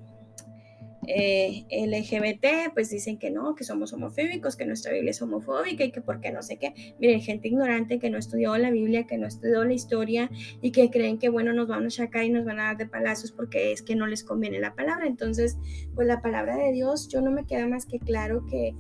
eh, 1.08 1.66
LGBT, 1.70 2.74
pues 2.74 2.90
dicen 2.90 3.18
que 3.18 3.32
no, 3.32 3.56
que 3.56 3.64
somos 3.64 3.94
homofóbicos, 3.94 4.56
que 4.56 4.66
nuestra 4.66 4.92
Biblia 4.92 5.12
es 5.12 5.22
homofóbica 5.22 5.84
y 5.84 5.92
que 5.92 6.02
por 6.02 6.22
qué 6.22 6.32
no 6.32 6.42
sé 6.42 6.58
qué. 6.58 6.74
Miren, 7.00 7.22
gente 7.22 7.48
ignorante 7.48 8.00
que 8.00 8.10
no 8.10 8.18
estudió 8.18 8.58
la 8.58 8.72
Biblia, 8.72 9.06
que 9.06 9.18
no 9.18 9.28
estudió 9.28 9.64
la 9.64 9.74
historia 9.74 10.30
y 10.62 10.72
que 10.72 10.90
creen 10.90 11.18
que, 11.18 11.30
bueno, 11.30 11.54
nos 11.54 11.68
van 11.68 11.86
a 11.86 11.90
sacar 11.90 12.24
y 12.24 12.30
nos 12.30 12.46
van 12.46 12.60
a 12.60 12.64
dar 12.66 12.78
de 12.78 12.88
palazos 12.88 13.32
porque 13.32 13.72
es 13.72 13.82
que 13.82 13.96
no 13.96 14.08
les 14.08 14.24
conviene 14.24 14.60
la 14.60 14.76
palabra. 14.76 15.08
Entonces, 15.08 15.58
pues 15.94 16.08
la 16.08 16.22
palabra 16.22 16.58
de 16.58 16.72
Dios, 16.72 17.08
yo 17.08 17.22
no 17.22 17.32
me 17.32 17.46
queda 17.46 17.68
más 17.68 17.86
que 17.86 18.00
claro 18.00 18.46
que 18.46 18.74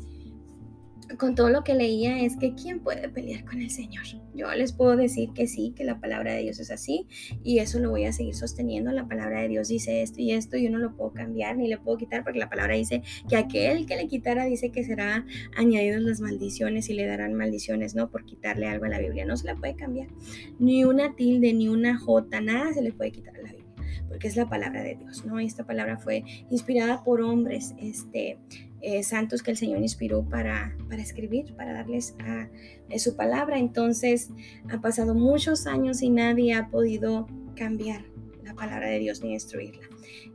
con 1.18 1.36
todo 1.36 1.50
lo 1.50 1.63
que 1.63 1.76
leía 1.76 2.20
es 2.22 2.36
que 2.38 2.54
¿quién 2.56 2.80
puede 2.80 3.10
pelear 3.10 3.46
con 3.46 3.62
el 3.62 3.70
Señor? 3.70 4.04
Yo 4.34 4.52
les 4.54 4.74
puedo 4.74 4.96
decir 4.96 5.30
que 5.34 5.48
sí, 5.48 5.74
que 5.76 5.84
la 5.84 6.00
palabra 6.00 6.34
de 6.34 6.41
Dios 6.41 6.60
es 6.60 6.72
así 6.72 7.08
y 7.44 7.60
eso 7.60 7.80
lo 7.80 7.89
voy 7.89 8.06
a 8.06 8.13
seguir 8.13 8.36
sosteniendo. 8.36 8.91
La 8.91 9.08
palabra 9.08 9.41
de 9.41 9.48
Dios 9.48 9.68
dice 9.68 10.02
esto 10.02 10.22
y 10.22 10.32
esto 10.32 10.58
y 10.58 10.63
yo 10.63 10.70
no 10.70 10.80
lo 10.80 10.96
puedo 10.96 11.13
cambiar 11.13 11.58
ni 11.58 11.68
le 11.68 11.78
puedo 11.78 11.98
quitar 11.98 12.24
porque 12.24 12.39
la 12.39 12.50
palabra 12.50 12.76
dice 12.76 13.02
que 13.30 13.38
aquel 13.38 13.86
que 13.86 13.96
le 13.96 14.08
quitara 14.08 14.46
dice 14.46 14.72
que 14.72 14.84
será 14.84 15.26
añadidos 15.56 16.02
las 16.02 16.22
maldiciones 16.22 16.89
y 16.89 16.94
le 16.94 17.06
darán 17.06 17.34
maldiciones, 17.34 17.96
¿no? 17.96 18.10
Por 18.10 18.26
quitarle 18.26 18.68
algo 18.68 18.86
a 18.86 18.89
la 18.89 19.00
Biblia. 19.00 19.26
No 19.26 19.38
se 19.38 19.46
la 19.46 19.56
puede 19.56 19.76
cambiar. 19.76 20.10
Ni 20.60 20.84
una 20.84 21.15
tilde, 21.15 21.54
ni 21.54 21.68
una 21.68 21.98
jota, 21.98 22.41
nada 22.41 22.74
se 22.74 22.82
le 22.82 22.91
puede 22.91 23.12
quitar 23.12 23.36
a 23.36 23.41
la 23.41 23.52
Biblia 23.52 23.65
porque 24.08 24.28
es 24.28 24.36
la 24.36 24.48
palabra 24.48 24.84
de 24.84 24.96
Dios, 24.96 25.26
¿no? 25.26 25.39
Esta 25.39 25.65
palabra 25.65 25.98
fue 25.98 26.24
inspirada 26.50 27.04
por 27.04 27.22
hombres, 27.22 27.74
este, 27.80 28.38
eh, 28.88 29.02
santos 29.02 29.41
que 29.41 29.50
el 29.50 29.58
Señor 29.58 29.82
inspiró 29.82 30.24
para, 30.30 30.78
para 30.88 31.02
escribir, 31.02 31.56
para 31.56 31.74
darles 31.74 32.15
a, 32.19 32.48
su 33.00 33.15
palabra. 33.15 33.58
Entonces, 33.58 34.30
ha 34.69 34.80
pasado 34.80 35.15
muchos 35.15 35.65
años 35.65 36.04
y 36.04 36.12
nadie 36.12 36.54
ha 36.54 36.69
podido 36.69 37.26
cambiar 37.56 38.06
la 38.43 38.54
palabra 38.54 38.88
de 38.88 39.00
Dios 39.00 39.24
ni 39.24 39.34
destruirla. 39.34 39.88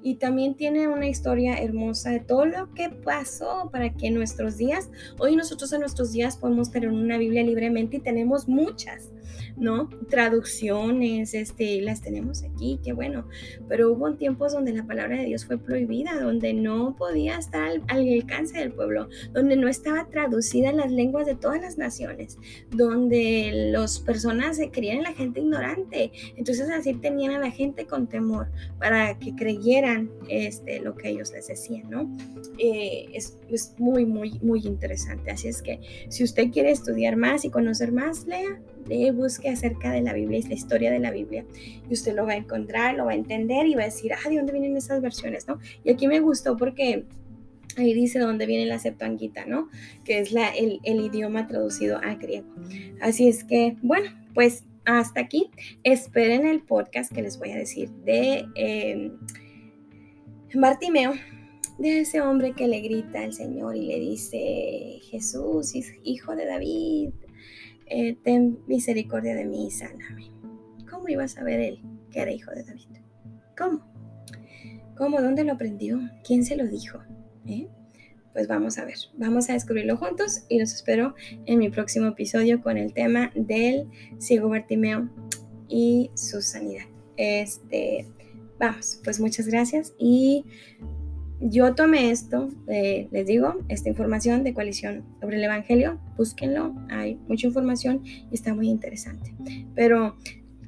Y 0.02 0.16
también 0.16 0.56
tiene 0.56 0.88
una 0.88 1.06
historia 1.06 1.58
hermosa 1.62 2.10
de 2.10 2.18
todo 2.18 2.44
lo 2.44 2.74
que 2.74 2.90
pasó 2.90 3.70
para 3.70 3.94
que 3.94 4.10
nuestros 4.10 4.56
días, 4.56 4.90
hoy 5.20 5.36
nosotros 5.36 5.72
en 5.72 5.78
nuestros 5.78 6.10
días 6.10 6.36
podemos 6.36 6.72
tener 6.72 6.88
una 6.88 7.18
Biblia 7.18 7.44
libremente 7.44 7.98
y 7.98 8.00
tenemos 8.00 8.48
muchas. 8.48 9.12
¿No? 9.56 9.88
Traducciones, 10.08 11.34
este, 11.34 11.80
las 11.80 12.00
tenemos 12.00 12.42
aquí, 12.42 12.80
qué 12.82 12.92
bueno, 12.92 13.26
pero 13.68 13.92
hubo 13.92 14.14
tiempos 14.14 14.52
donde 14.52 14.72
la 14.72 14.86
palabra 14.86 15.18
de 15.18 15.26
Dios 15.26 15.44
fue 15.44 15.58
prohibida, 15.58 16.20
donde 16.20 16.54
no 16.54 16.96
podía 16.96 17.36
estar 17.38 17.62
al, 17.62 17.82
alcance 17.88 18.58
del 18.58 18.72
pueblo, 18.72 19.08
donde 19.32 19.56
no 19.56 19.68
estaba 19.68 20.08
traducida 20.08 20.70
en 20.70 20.76
las 20.78 20.90
lenguas 20.90 21.26
de 21.26 21.34
todas 21.34 21.60
las 21.60 21.78
naciones, 21.78 22.38
donde 22.70 23.70
las 23.72 23.98
personas 24.00 24.56
se 24.56 24.70
creían 24.70 24.98
en 24.98 25.02
la 25.04 25.12
gente 25.12 25.40
ignorante, 25.40 26.12
entonces 26.36 26.68
así 26.70 26.94
tenían 26.94 27.34
a 27.34 27.38
la 27.38 27.50
gente 27.50 27.86
con 27.86 28.08
temor 28.08 28.50
para 28.78 29.18
que 29.18 29.34
creyeran 29.34 30.10
este, 30.28 30.80
lo 30.80 30.94
que 30.94 31.10
ellos 31.10 31.32
les 31.32 31.48
decían, 31.48 31.90
¿no? 31.90 32.10
Eh, 32.58 33.06
es, 33.12 33.36
es 33.48 33.74
muy, 33.78 34.06
muy, 34.06 34.38
muy 34.40 34.60
interesante, 34.66 35.30
así 35.30 35.48
es 35.48 35.62
que 35.62 35.80
si 36.08 36.24
usted 36.24 36.50
quiere 36.50 36.70
estudiar 36.70 37.16
más 37.16 37.44
y 37.44 37.50
conocer 37.50 37.92
más, 37.92 38.26
lea, 38.26 38.60
busque 39.12 39.48
acerca 39.48 39.92
de 39.92 40.02
la 40.02 40.12
Biblia, 40.12 40.38
es 40.38 40.48
la 40.48 40.54
historia 40.54 40.90
de 40.90 40.98
la 40.98 41.10
Biblia, 41.10 41.44
y 41.88 41.92
usted 41.92 42.14
lo 42.14 42.26
va 42.26 42.32
a 42.32 42.36
encontrar, 42.36 42.94
lo 42.96 43.06
va 43.06 43.12
a 43.12 43.14
entender 43.14 43.66
y 43.66 43.74
va 43.74 43.82
a 43.82 43.86
decir, 43.86 44.12
ah, 44.12 44.28
¿de 44.28 44.36
dónde 44.36 44.52
vienen 44.52 44.76
esas 44.76 45.00
versiones? 45.00 45.46
¿no? 45.48 45.58
Y 45.84 45.90
aquí 45.90 46.06
me 46.08 46.20
gustó 46.20 46.56
porque 46.56 47.04
ahí 47.76 47.94
dice 47.94 48.18
dónde 48.18 48.46
viene 48.46 48.66
la 48.66 48.78
Septuaginta, 48.78 49.46
¿no? 49.46 49.68
Que 50.04 50.20
es 50.20 50.32
el, 50.32 50.80
idioma 50.84 51.46
traducido 51.46 51.98
al 51.98 52.16
griego. 52.16 52.46
Así 53.00 53.28
es 53.28 53.44
que, 53.44 53.76
bueno, 53.82 54.10
pues 54.34 54.64
hasta 54.84 55.20
aquí. 55.20 55.50
Esperen 55.84 56.46
el 56.46 56.62
podcast 56.62 57.12
que 57.12 57.22
les 57.22 57.38
voy 57.38 57.50
a 57.50 57.56
decir 57.56 57.90
de 58.04 58.44
eh, 58.54 59.12
Bartimeo, 60.54 61.12
de 61.78 62.00
ese 62.00 62.20
hombre 62.20 62.52
que 62.52 62.68
le 62.68 62.80
grita 62.80 63.22
al 63.22 63.32
Señor 63.32 63.76
y 63.76 63.86
le 63.86 64.00
dice, 64.00 65.00
Jesús, 65.10 65.74
hijo 66.04 66.36
de 66.36 66.46
David, 66.46 67.10
eh, 67.90 68.16
ten 68.22 68.60
misericordia 68.66 69.34
de 69.34 69.44
mí 69.44 69.66
y 69.66 69.70
sáname. 69.70 70.30
¿Cómo 70.88 71.08
iba 71.08 71.24
a 71.24 71.28
saber 71.28 71.60
él 71.60 71.82
que 72.10 72.20
era 72.20 72.30
hijo 72.30 72.50
de 72.52 72.64
David? 72.64 72.86
¿Cómo? 73.58 73.84
¿Cómo? 74.96 75.20
¿Dónde 75.20 75.44
lo 75.44 75.52
aprendió? 75.52 76.00
¿Quién 76.24 76.44
se 76.44 76.56
lo 76.56 76.66
dijo? 76.66 77.00
¿Eh? 77.46 77.68
Pues 78.32 78.46
vamos 78.46 78.78
a 78.78 78.84
ver, 78.84 78.94
vamos 79.16 79.50
a 79.50 79.54
descubrirlo 79.54 79.96
juntos 79.96 80.44
y 80.48 80.60
los 80.60 80.72
espero 80.72 81.14
en 81.46 81.58
mi 81.58 81.68
próximo 81.68 82.06
episodio 82.06 82.62
con 82.62 82.76
el 82.76 82.94
tema 82.94 83.32
del 83.34 83.88
ciego 84.18 84.48
Bartimeo 84.48 85.10
y 85.68 86.10
su 86.14 86.40
sanidad. 86.40 86.84
Este, 87.16 88.06
vamos, 88.58 89.00
pues 89.02 89.18
muchas 89.18 89.48
gracias 89.48 89.94
y 89.98 90.44
yo 91.40 91.74
tomé 91.74 92.10
esto, 92.10 92.48
eh, 92.68 93.08
les 93.10 93.26
digo, 93.26 93.56
esta 93.68 93.88
información 93.88 94.44
de 94.44 94.52
coalición 94.52 95.04
sobre 95.20 95.36
el 95.36 95.44
Evangelio, 95.44 95.98
búsquenlo, 96.16 96.74
hay 96.90 97.16
mucha 97.28 97.46
información 97.46 98.02
y 98.04 98.34
está 98.34 98.54
muy 98.54 98.68
interesante. 98.68 99.34
Pero 99.74 100.16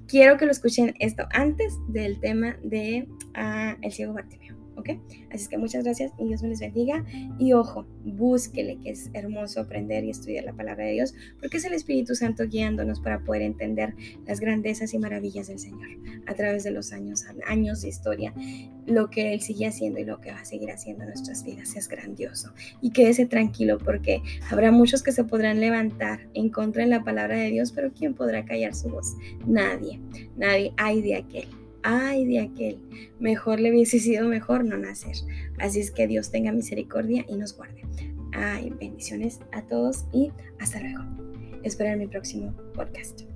quiero 0.08 0.36
que 0.38 0.46
lo 0.46 0.52
escuchen 0.52 0.94
esto 0.98 1.26
antes 1.32 1.74
del 1.88 2.20
tema 2.20 2.56
de 2.62 3.06
ah, 3.34 3.76
el 3.82 3.92
ciego 3.92 4.14
Bartimeo. 4.14 4.41
Así 4.90 5.44
es 5.44 5.48
que 5.48 5.58
muchas 5.58 5.84
gracias 5.84 6.12
y 6.18 6.26
Dios 6.26 6.42
me 6.42 6.48
les 6.48 6.60
bendiga. 6.60 7.04
Y 7.38 7.52
ojo, 7.52 7.86
búsquele 8.04 8.78
que 8.78 8.90
es 8.90 9.10
hermoso 9.14 9.60
aprender 9.60 10.04
y 10.04 10.10
estudiar 10.10 10.44
la 10.44 10.52
palabra 10.52 10.84
de 10.84 10.92
Dios, 10.92 11.14
porque 11.40 11.56
es 11.56 11.64
el 11.64 11.72
Espíritu 11.72 12.14
Santo 12.14 12.44
guiándonos 12.46 13.00
para 13.00 13.20
poder 13.20 13.42
entender 13.42 13.94
las 14.26 14.40
grandezas 14.40 14.94
y 14.94 14.98
maravillas 14.98 15.48
del 15.48 15.58
Señor 15.58 15.88
a 16.26 16.34
través 16.34 16.64
de 16.64 16.70
los 16.70 16.92
años, 16.92 17.24
años 17.46 17.82
de 17.82 17.88
historia. 17.88 18.34
Lo 18.86 19.10
que 19.10 19.32
Él 19.32 19.40
sigue 19.40 19.66
haciendo 19.66 20.00
y 20.00 20.04
lo 20.04 20.20
que 20.20 20.32
va 20.32 20.40
a 20.40 20.44
seguir 20.44 20.70
haciendo 20.70 21.04
en 21.04 21.10
nuestras 21.10 21.44
vidas 21.44 21.76
es 21.76 21.88
grandioso. 21.88 22.52
Y 22.80 22.90
quédese 22.90 23.26
tranquilo 23.26 23.78
porque 23.78 24.22
habrá 24.50 24.72
muchos 24.72 25.02
que 25.02 25.12
se 25.12 25.24
podrán 25.24 25.60
levantar 25.60 26.28
en 26.34 26.50
contra 26.50 26.82
de 26.82 26.90
la 26.90 27.04
palabra 27.04 27.36
de 27.36 27.50
Dios, 27.50 27.72
pero 27.72 27.92
¿quién 27.92 28.14
podrá 28.14 28.44
callar 28.44 28.74
su 28.74 28.88
voz? 28.88 29.14
Nadie, 29.46 30.00
nadie 30.36 30.72
hay 30.76 31.02
de 31.02 31.16
aquel 31.16 31.61
ay 31.82 32.24
de 32.26 32.40
aquel, 32.40 32.78
mejor 33.18 33.60
le 33.60 33.70
hubiese 33.70 33.98
sido 33.98 34.28
mejor 34.28 34.64
no 34.64 34.76
nacer. 34.76 35.16
Así 35.58 35.80
es 35.80 35.90
que 35.90 36.06
Dios 36.06 36.30
tenga 36.30 36.52
misericordia 36.52 37.24
y 37.28 37.36
nos 37.36 37.56
guarde. 37.56 37.82
Ay, 38.32 38.70
bendiciones 38.78 39.40
a 39.52 39.62
todos 39.62 40.06
y 40.12 40.32
hasta 40.58 40.80
luego. 40.80 41.04
Espero 41.62 41.90
en 41.90 41.98
mi 42.00 42.06
próximo 42.06 42.54
podcast. 42.74 43.31